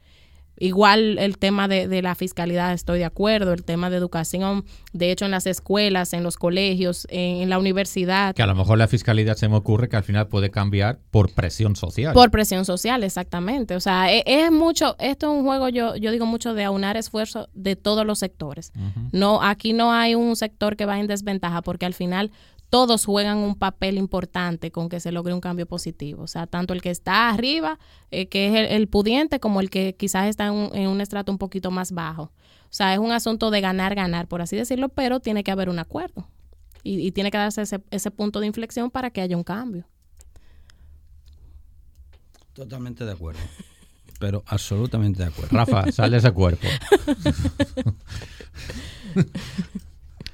[0.58, 5.10] Igual el tema de, de la fiscalidad, estoy de acuerdo, el tema de educación, de
[5.12, 8.34] hecho en las escuelas, en los colegios, en, en la universidad.
[8.34, 11.32] Que a lo mejor la fiscalidad se me ocurre que al final puede cambiar por
[11.32, 12.14] presión social.
[12.14, 13.76] Por presión social, exactamente.
[13.76, 16.96] O sea, e- es, mucho, esto es un juego, yo, yo digo mucho de aunar
[16.96, 18.72] esfuerzo de todos los sectores.
[19.12, 22.30] No, aquí no hay un sector que va en desventaja porque al final
[22.70, 26.22] todos juegan un papel importante con que se logre un cambio positivo.
[26.22, 27.78] O sea, tanto el que está arriba,
[28.10, 31.00] eh, que es el, el pudiente, como el que quizás está en un, en un
[31.00, 32.24] estrato un poquito más bajo.
[32.64, 35.68] O sea, es un asunto de ganar, ganar, por así decirlo, pero tiene que haber
[35.68, 36.28] un acuerdo.
[36.82, 39.84] Y, y tiene que darse ese, ese punto de inflexión para que haya un cambio.
[42.52, 43.40] Totalmente de acuerdo.
[44.18, 45.56] Pero absolutamente de acuerdo.
[45.56, 46.66] Rafa, sale de ese cuerpo.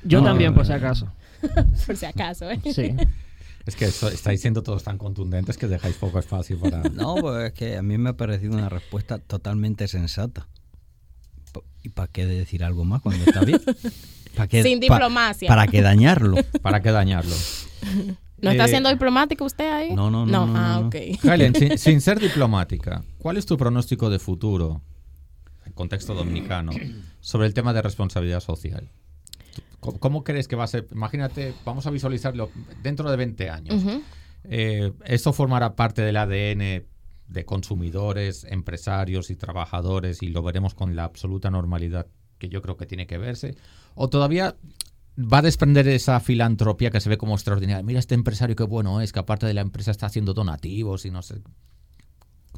[0.05, 0.67] Yo No, también, no, por no.
[0.67, 1.13] si acaso.
[1.87, 2.61] Por si acaso, ¿eh?
[2.75, 2.95] Sí.
[3.67, 6.83] Es que eso- estáis siendo todos tan contundentes que dejáis poco espacio para...
[6.91, 10.49] No, pues es que a mí me ha parecido una respuesta totalmente sensata.
[11.53, 13.61] Pa- ¿Y para qué decir algo más cuando está bien?
[14.37, 15.49] ¿Para qué- Sin pa- diplomacia.
[15.49, 16.37] ¿Para qué dañarlo?
[16.63, 17.35] ¿Para qué dañarlo?
[18.41, 19.95] ¿No está Eh, siendo diplomático usted ahí?
[19.95, 20.87] no, no, no, no, ah, no.
[20.89, 20.95] ok.
[21.25, 24.83] Helen, sin, sin ser diplomática, ¿cuál es tu pronóstico de futuro,
[25.65, 26.73] en contexto dominicano,
[27.21, 28.89] sobre el tema de responsabilidad social?
[29.81, 30.87] ¿Cómo, cómo crees que va a ser?
[30.93, 32.51] Imagínate, vamos a visualizarlo
[32.83, 33.85] dentro de 20 años.
[34.45, 36.85] Eh, ¿Esto formará parte del ADN
[37.29, 42.07] de consumidores, empresarios y trabajadores y lo veremos con la absoluta normalidad
[42.39, 43.57] que yo creo que tiene que verse?
[43.95, 44.57] ¿O todavía
[45.17, 47.83] va a desprender esa filantropía que se ve como extraordinaria?
[47.83, 51.11] Mira este empresario qué bueno es, que aparte de la empresa está haciendo donativos y
[51.11, 51.43] no sé.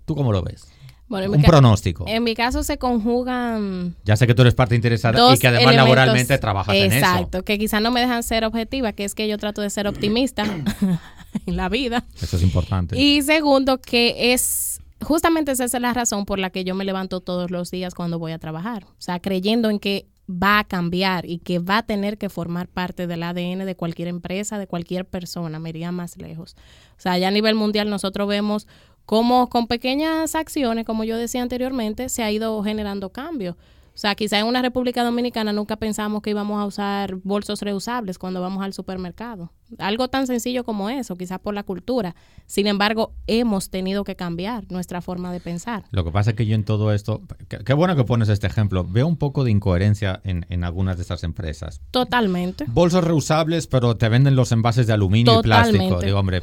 [0.04, 0.66] ¿Tú cómo lo ves?
[1.08, 2.04] Bueno, Un pronóstico.
[2.08, 5.76] En mi caso se conjugan Ya sé que tú eres parte interesada y que además
[5.76, 6.96] laboralmente trabajas en eso.
[6.96, 9.86] Exacto, que quizás no me dejan ser objetiva, que es que yo trato de ser
[9.86, 10.44] optimista
[11.46, 12.04] en la vida.
[12.20, 12.98] Eso es importante.
[12.98, 17.20] Y segundo, que es justamente esa es la razón por la que yo me levanto
[17.20, 18.84] todos los días cuando voy a trabajar.
[18.84, 22.68] O sea, creyendo en que va a cambiar y que va a tener que formar
[22.68, 26.56] parte del ADN de cualquier empresa, de cualquier persona, me iría más lejos.
[26.96, 28.66] O sea, ya a nivel mundial nosotros vemos
[29.06, 33.56] cómo con pequeñas acciones, como yo decía anteriormente, se ha ido generando cambio.
[33.94, 38.18] O sea, quizá en una República Dominicana nunca pensamos que íbamos a usar bolsos reusables
[38.18, 39.52] cuando vamos al supermercado.
[39.78, 42.16] Algo tan sencillo como eso, quizás por la cultura.
[42.46, 45.84] Sin embargo, hemos tenido que cambiar nuestra forma de pensar.
[45.92, 48.84] Lo que pasa es que yo en todo esto, qué, bueno que pones este ejemplo,
[48.84, 51.80] veo un poco de incoherencia en, en algunas de estas empresas.
[51.92, 52.64] Totalmente.
[52.66, 56.00] Bolsos reusables, pero te venden los envases de aluminio y plástico.
[56.00, 56.42] Digo, hombre,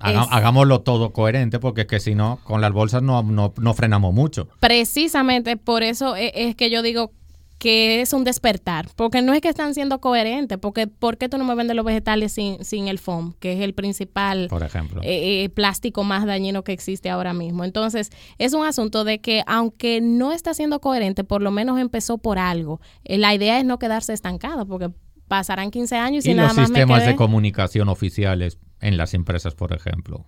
[0.00, 3.74] haga- hagámoslo todo coherente porque es que si no, con las bolsas no, no, no
[3.74, 4.48] frenamos mucho.
[4.60, 7.12] Precisamente por eso e- es, que yo digo
[7.58, 11.36] que es un despertar, porque no es que están siendo coherentes, porque ¿por qué tú
[11.36, 15.02] no me vendes los vegetales sin, sin el foam, que es el principal Por ejemplo.
[15.02, 17.62] eh, eh, plástico más dañino que existe ahora mismo.
[17.64, 22.16] Entonces, es un asunto de que aunque no está siendo coherente, por lo menos empezó
[22.16, 22.80] por algo.
[23.04, 24.88] Eh, la idea es no quedarse estancado, porque
[25.28, 28.96] pasarán 15 años y, y nada los más me sistemas quedé- de comunicación oficiales en
[28.96, 30.26] las empresas, por ejemplo.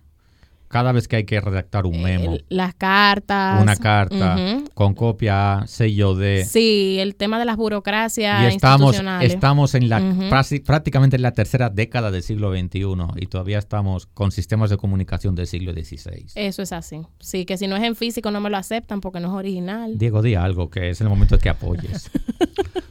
[0.73, 3.61] Cada vez que hay que redactar un memo, el- las cartas.
[3.61, 4.35] una carta
[4.73, 6.45] con copia A, sello de...
[6.45, 11.31] Sí, el tema de las burocracias Y estamos, estamos en la prasi- prácticamente en la
[11.33, 12.85] tercera década del siglo XXI
[13.17, 16.25] y todavía estamos con sistemas de comunicación del siglo XVI.
[16.33, 17.01] Eso es así.
[17.19, 19.95] Sí, que si no es en físico no me lo aceptan porque no es original.
[19.99, 22.09] Diego, di algo que es el momento de que apoyes.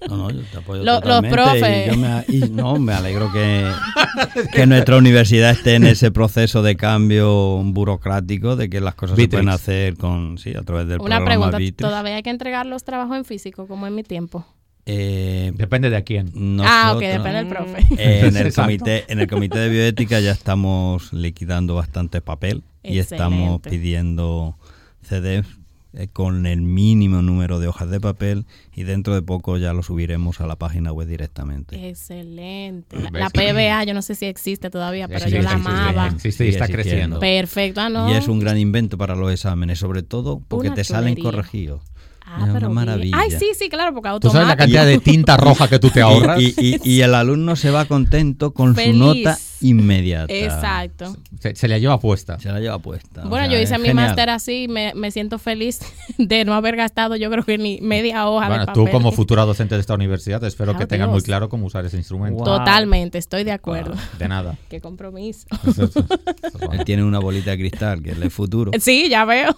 [0.09, 1.87] No, no, yo te apoyo Lo- los profes.
[1.87, 3.71] Y yo me, y no, me alegro que,
[4.53, 9.31] que nuestra universidad esté en ese proceso de cambio burocrático, de que las cosas Bitrix.
[9.31, 11.89] se pueden hacer con, sí, a través del Una programa pregunta, Bitrix.
[11.89, 14.45] ¿todavía hay que entregar los trabajos en físico como en mi tiempo?
[14.85, 16.27] Eh, Depende de a quién.
[16.61, 17.79] ah, ok, nosotros- depende del profe.
[17.99, 22.99] Eh, en, el comité, en el comité de bioética ya estamos liquidando bastante papel y
[22.99, 24.57] estamos pidiendo
[25.03, 25.47] CDs
[25.95, 29.83] eh, con el mínimo número de hojas de papel y dentro de poco ya lo
[29.83, 31.89] subiremos a la página web directamente.
[31.89, 32.99] Excelente.
[32.99, 33.23] La, ¿Ves?
[33.23, 36.09] la PBA, yo no sé si existe todavía, pero Existe, yo la amaba.
[36.09, 37.19] Existe y está existiendo.
[37.19, 37.21] creciendo.
[37.21, 38.11] Perfecto, ah, no.
[38.11, 41.83] Y es un gran invento para los exámenes, sobre todo porque Una te salen corregidos.
[42.25, 42.75] Ah, Es una pero bien.
[42.75, 43.19] maravilla.
[43.19, 44.57] Ay, sí, sí, claro, porque ¿Tú sabes la automático.
[44.59, 46.41] cantidad de tinta roja que tú te ahorras?
[46.41, 48.93] Y, y- y el alumno se va contento con Feliz.
[48.93, 50.33] su nota inmediata.
[50.33, 51.17] Exacto.
[51.41, 52.39] Se, se la lleva puesta.
[52.39, 53.25] Se la lleva puesta.
[53.25, 54.07] o Bueno, sea, yo hice mi genial.
[54.09, 55.81] máster así, me, me siento feliz
[56.19, 59.45] de no haber gastado, yo creo que ni media hoja Bueno, de tú como futura
[59.45, 62.45] docente de esta universidad, espero que tengas muy claro cómo usar ese instrumento.
[62.45, 62.59] Wow.
[62.59, 63.95] Totalmente, estoy de acuerdo.
[63.97, 64.59] Ah, de nada.
[64.69, 65.47] Qué compromiso.
[65.67, 66.07] Eso- eso-
[66.43, 68.71] eso- Él tiene una bolita de cristal, que es el futuro.
[68.81, 69.55] Sí, ya veo.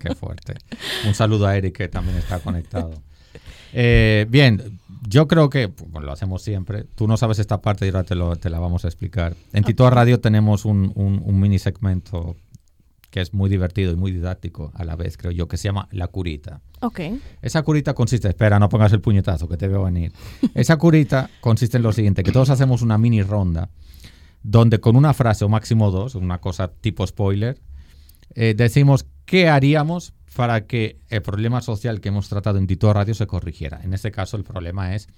[0.00, 0.54] Qué fuerte.
[1.06, 2.92] Un saludo a Eric que también está conectado.
[3.72, 4.78] Eh, bien,
[5.08, 6.84] yo creo que bueno, lo hacemos siempre.
[6.84, 9.34] Tú no sabes esta parte y ahora te, lo- te la vamos a explicar.
[9.52, 12.36] En Tito Radio tenemos un, un- un mini segmento
[13.10, 15.86] que es muy divertido y muy didáctico a la vez, creo yo, que se llama
[15.90, 16.62] La Curita.
[16.80, 17.00] Ok.
[17.42, 20.12] Esa curita consiste, espera, no pongas el puñetazo que te veo venir.
[20.54, 23.68] Esa curita consiste en lo siguiente, que todos hacemos una mini ronda
[24.42, 27.60] donde con una frase o máximo dos, una cosa tipo spoiler,
[28.34, 33.14] eh, decimos qué haríamos para que el problema social que hemos tratado en Tito Radio
[33.14, 33.80] se corrigiera.
[33.82, 35.08] En este caso el problema es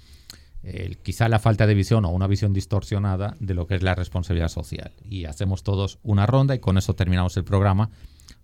[0.63, 3.95] eh, quizá la falta de visión o una visión distorsionada de lo que es la
[3.95, 4.93] responsabilidad social.
[5.09, 7.91] Y hacemos todos una ronda y con eso terminamos el programa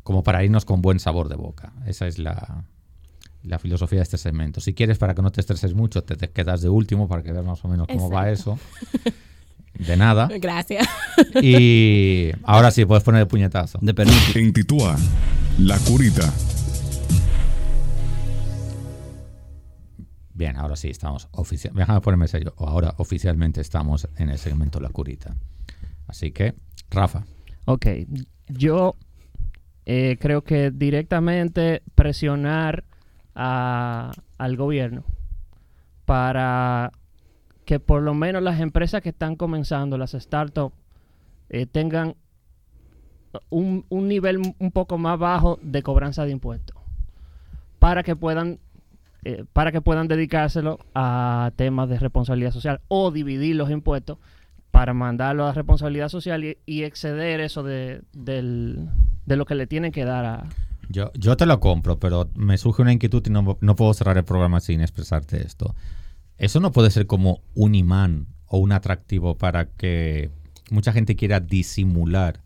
[0.02, 1.72] como para irnos con buen sabor de boca.
[1.86, 2.64] Esa es la,
[3.42, 4.60] la filosofía de este segmento.
[4.60, 7.32] Si quieres, para que no te estreses mucho, te, te quedas de último para que
[7.32, 8.58] veas más o menos cómo va eso.
[9.74, 10.28] De nada.
[10.40, 10.86] Gracias.
[11.42, 13.78] Y ahora sí, puedes poner el puñetazo.
[13.80, 14.38] De permiso.
[14.38, 14.96] En Titúa,
[15.58, 16.30] La Curita.
[20.41, 21.74] Bien, ahora sí, estamos oficial.
[21.74, 22.55] Déjame ponerme serio.
[22.57, 25.36] Ahora oficialmente estamos en el segmento La Curita.
[26.07, 26.55] Así que,
[26.91, 27.24] Rafa,
[27.66, 27.86] Ok,
[28.49, 28.97] yo
[29.84, 32.84] eh, creo que directamente presionar
[33.34, 35.05] a- al gobierno
[36.07, 36.91] para
[37.66, 40.74] que por lo menos las empresas que están comenzando, las startups,
[41.51, 42.16] eh, tengan
[43.51, 46.78] un, un nivel un poco más bajo de cobranza de impuestos
[47.78, 48.59] para que puedan
[49.24, 54.18] eh, para que puedan dedicárselo a temas de responsabilidad social o dividir los impuestos
[54.70, 58.88] para mandarlo a responsabilidad social y, y exceder eso de, del-
[59.26, 60.44] de lo que le tienen que dar a...
[60.88, 64.16] yo, yo te lo compro, pero me surge una inquietud y no, no puedo cerrar
[64.16, 65.74] el programa sin expresarte esto.
[66.38, 70.30] Eso no puede ser como un imán o un atractivo para que
[70.70, 72.40] mucha gente quiera disimular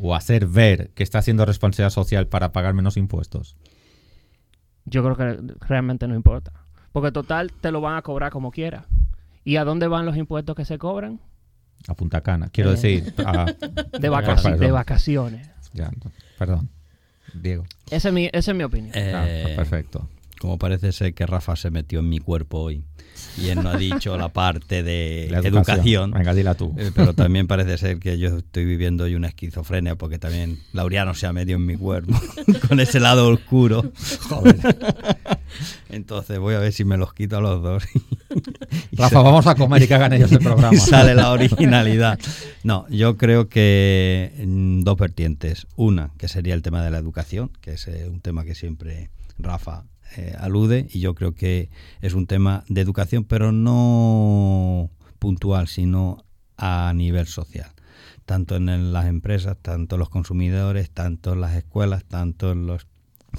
[0.00, 3.56] o hacer ver que está haciendo responsabilidad social para pagar menos impuestos.
[4.86, 6.52] Yo creo que realmente no importa.
[6.92, 8.86] Porque total te lo van a cobrar como quiera.
[9.44, 11.20] ¿Y a dónde van los impuestos que se cobran?
[11.88, 12.48] A Punta Cana.
[12.50, 12.72] Quiero Eh.
[12.72, 13.44] decir, a-
[14.00, 14.60] De, vacaci- perdón.
[14.60, 15.50] de vacaciones.
[15.72, 15.90] ya,
[16.38, 16.68] perdón.
[17.34, 17.64] Diego.
[17.90, 18.92] Esa es mi, esa es mi opinión.
[18.96, 20.08] Ah, Eh, perfecto.
[20.46, 22.84] Como parece ser que Rafa se metió en mi cuerpo hoy
[23.36, 26.12] y él no ha dicho la parte de La educación.
[26.12, 26.72] Venga, dila tú.
[26.78, 31.14] Eh, Pero también parece ser que yo estoy viviendo hoy una esquizofrenia porque también Laureano
[31.14, 32.14] se ha metido en mi cuerpo
[32.68, 33.90] con ese lado oscuro.
[35.88, 37.82] Entonces voy a ver si me los quito a los dos.
[38.92, 40.72] Rafa, vamos a comer y que hagan ellos el programa.
[40.72, 42.20] y sale la originalidad.
[42.62, 45.66] No, yo creo que mm, dos vertientes.
[45.74, 49.10] Una, que sería el tema de la educación, que es eh, un tema que siempre
[49.38, 49.84] Rafa
[50.16, 51.70] eh, alude, y yo creo que
[52.00, 56.24] es un tema de educación, pero no puntual, sino
[56.56, 57.70] a nivel social.
[58.24, 62.86] Tanto en las empresas, tanto los consumidores, tanto en las escuelas, tanto en los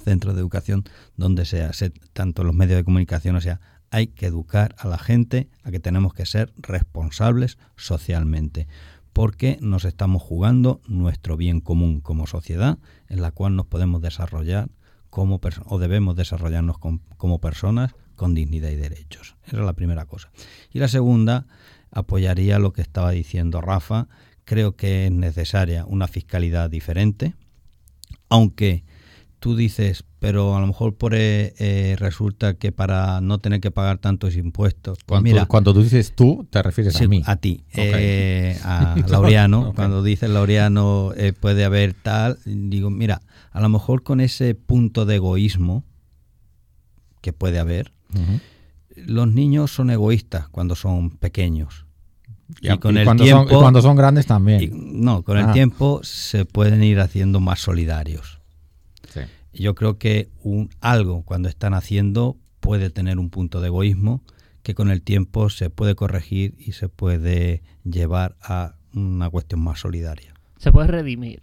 [0.03, 0.83] centros de educación,
[1.15, 4.87] donde sea, se- tanto en los medios de comunicación, o sea, hay que educar a
[4.87, 8.67] la gente a que tenemos que ser responsables socialmente,
[9.13, 12.77] porque nos estamos jugando nuestro bien común como sociedad,
[13.09, 14.69] en la cual nos podemos desarrollar
[15.17, 19.35] como o debemos desarrollarnos com- como personas con dignidad y derechos.
[19.47, 20.29] Esa es la primera cosa.
[20.71, 21.47] Y la segunda,
[21.89, 24.09] apoyaría lo que estaba diciendo Rafa.
[24.45, 27.33] Creo que es necesaria una fiscalidad diferente,
[28.29, 28.83] aunque
[29.39, 33.69] tú dices, pero a lo mejor por eh, eh, resulta que para no tener que
[33.71, 37.23] pagar tantos impuestos, pues Cuando, mira, cuando tú dices tú, te refieres Sí, a mí.
[37.39, 37.77] ti, Ok.
[37.77, 39.73] eh, a Laureano.
[39.75, 43.21] Cuando dice Laureano eh, puede haber tal, digo, mira,
[43.51, 45.83] a lo mejor con ese punto de egoísmo
[47.21, 47.91] que puede haber,
[48.95, 51.85] los niños son egoístas cuando son pequeños.
[52.61, 54.61] Y, Y con y el cuando son, tiempo- cuando son grandes también.
[54.63, 55.41] Y, no, con Ah.
[55.47, 58.36] el tiempo se pueden ir haciendo más solidarios.
[59.53, 64.21] Yo creo que un, algo cuando están haciendo puede tener un punto de egoísmo
[64.63, 69.79] que con el tiempo se puede corregir y se puede llevar a una cuestión más
[69.79, 70.33] solidaria.
[70.57, 71.41] Se puede redimir.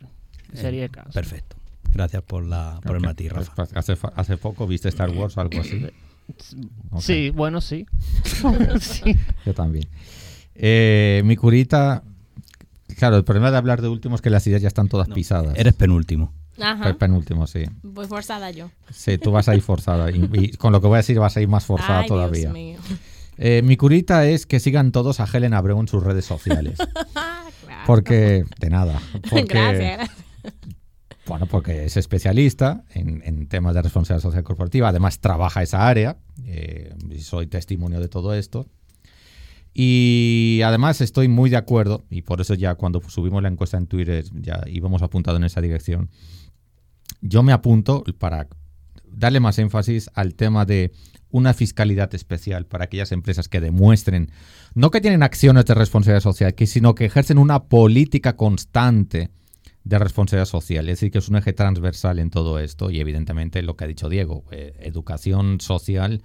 [0.53, 1.11] Sería el caso.
[1.13, 1.57] Perfecto.
[1.93, 3.63] Gracias por, la, por el matiz, Rafa.
[3.75, 5.87] Hace, hace poco viste Star Wars o algo así.
[6.91, 7.01] Ok.
[7.01, 7.87] Sí, bueno, sí.
[8.81, 9.17] sí.
[9.47, 9.87] Yo también.
[10.55, 12.03] Eh, mi curita.
[12.99, 15.57] Claro, el problema de hablar de último es que las ideas ya están todas pisadas.
[15.57, 16.33] Eres penúltimo.
[16.61, 16.85] Ajá.
[16.85, 17.65] Pe- penúltimo, sí.
[17.83, 18.71] Voy forzada yo.
[18.93, 20.11] Sí, tú vas a ir forzada.
[20.11, 22.41] Y, y con lo que voy a decir vas a ir más forzada Ay, todavía.
[22.41, 22.79] Dios mío.
[23.37, 26.79] Eh, mi curita es que sigan todos a Helen Abreu en sus redes sociales.
[27.65, 27.83] Claro.
[27.87, 29.01] Porque, de nada.
[29.31, 30.11] Porque, Gracias, gracias.
[31.27, 34.89] Bueno, porque es especialista en, en temas de responsabilidad social corporativa.
[34.91, 36.19] Además, trabaja esa área.
[36.45, 38.67] eh, y soy testimonio de todo esto.
[39.73, 43.87] Y además estoy muy de acuerdo, y por eso ya cuando subimos la encuesta en
[43.89, 46.11] Twitter ya íbamos apuntado en esa dirección.
[47.27, 48.49] Yo me apunto para
[49.07, 50.93] darle más énfasis al tema de
[51.31, 54.31] una fiscalidad especial para aquellas empresas que demuestren,
[54.75, 59.31] no que tienen acciones de responsabilidad social, que, sino que ejercen una política constante
[59.85, 60.87] de responsabilidad social.
[60.91, 63.89] Es decir, que es un eje transversal en todo esto y evidentemente lo que ha
[63.89, 66.22] dicho Diego, eh, educación social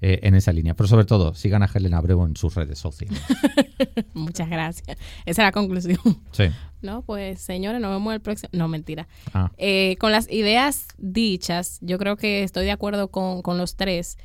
[0.00, 0.74] eh, en esa línea.
[0.74, 3.20] Pero sobre todo, sigan a Helen Abreu en sus redes sociales.
[4.14, 4.96] Muchas gracias.
[5.24, 5.98] Esa es la conclusión.
[6.32, 6.44] Sí.
[6.82, 8.48] No, pues señores, nos vemos el próximo.
[8.52, 9.08] No, mentira.
[9.32, 13.76] Ah, Eh, con las ideas dichas, yo creo que estoy de acuerdo con, con los
[13.76, 14.18] tres.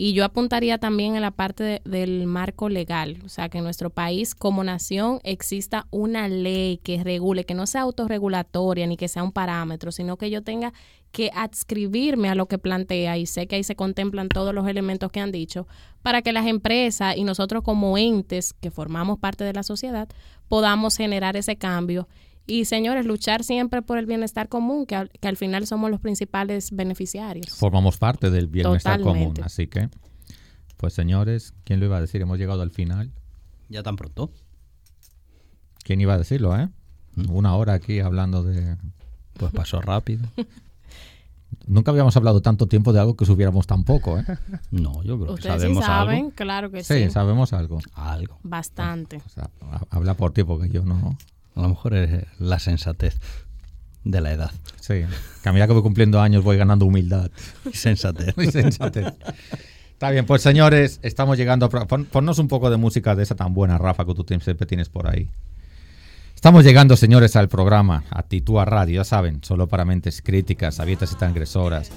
[0.00, 3.64] Y yo apuntaría también en la parte de- del marco legal, o sea, que en
[3.64, 9.08] nuestro país como nación exista una ley que regule, que no sea autorregulatoria ni que
[9.08, 10.72] sea un parámetro, sino que yo tenga
[11.12, 15.10] que adscribirme a lo que plantea y sé que ahí se contemplan todos los elementos
[15.10, 15.66] que han dicho
[16.02, 20.08] para que las empresas y nosotros como entes que formamos parte de la sociedad
[20.48, 22.08] podamos generar ese cambio
[22.50, 26.00] y señores, luchar siempre por el bienestar común, que al, que al final somos los
[26.00, 27.50] principales beneficiarios.
[27.50, 29.34] formamos parte del bienestar común.
[29.42, 29.90] Así que,
[30.78, 32.22] pues señores, ¿quién lo iba a decir?
[32.22, 33.12] Hemos llegado al final.
[33.68, 34.30] Ya tan pronto.
[35.84, 36.70] ¿Quién iba a decirlo, eh?
[37.28, 38.78] Una hora aquí hablando de...
[39.34, 40.26] Pues pasó rápido.
[41.66, 44.24] Nunca habíamos hablado tanto tiempo de algo que supiéramos tan poco, ¿eh?
[44.70, 46.30] No, yo creo que Ustedes sí sabemos saben, algo.
[46.34, 47.10] claro que Sí, sí.
[47.10, 47.78] sabemos algo.
[47.94, 48.38] Algo.
[48.42, 49.16] Bastante.
[49.24, 51.18] O sea, ha- habla por ti porque yo no...
[51.54, 53.18] A lo mejor es la sensatez
[54.04, 54.50] de la edad.
[54.80, 55.02] Sí,
[55.42, 57.30] que a medida que voy cumpliendo años voy ganando humildad.
[57.72, 58.36] Sensatez.
[58.36, 59.12] Muy sensatez.
[59.92, 61.68] Está bien, pues señores, estamos llegando a...
[61.68, 64.88] Pon, ponnos un poco de música de esa tan buena, Rafa, que tú siempre tienes
[64.88, 65.28] por ahí.
[66.38, 71.10] Estamos llegando, señores, al programa, a Titúa Radio, ya saben, solo para mentes críticas, abiertas
[71.10, 71.90] y transgresoras.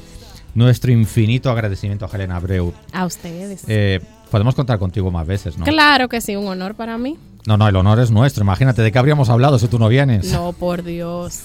[0.56, 2.74] Nuestro infinito agradecimiento a Helena Abreu.
[2.92, 3.64] A ustedes.
[3.68, 5.66] Eh, podemos contar contigo más veces, ¿no?
[5.66, 7.20] Claro que sí, un honor para mí.
[7.46, 8.44] No, no, el honor es nuestro.
[8.44, 10.32] Imagínate, ¿de qué habríamos hablado si tú no vienes?
[10.32, 11.44] No, por Dios.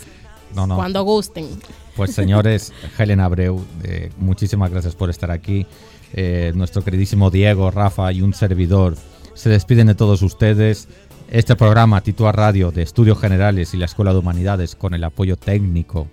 [0.54, 0.76] No, no.
[0.76, 1.48] Cuando gusten.
[1.96, 5.66] Pues señores, Helen Abreu, eh, muchísimas gracias por estar aquí.
[6.14, 8.96] Eh, nuestro queridísimo Diego, Rafa y un servidor
[9.36, 10.88] se despiden de todos ustedes.
[11.30, 15.36] Este programa, Titua Radio, de Estudios Generales y la Escuela de Humanidades, con el apoyo
[15.36, 16.06] técnico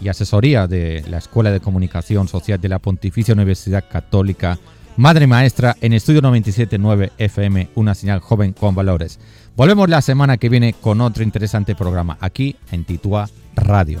[0.00, 4.58] y asesoría de la Escuela de Comunicación Social de la Pontificia Universidad Católica,
[4.96, 9.18] Madre Maestra en Estudio 97.9 FM, una señal joven con valores.
[9.56, 14.00] Volvemos la semana que viene con otro interesante programa aquí en Titua Radio.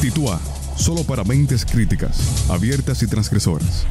[0.00, 0.40] Titúa,
[0.76, 3.86] solo para mentes críticas, abiertas y transgresoras.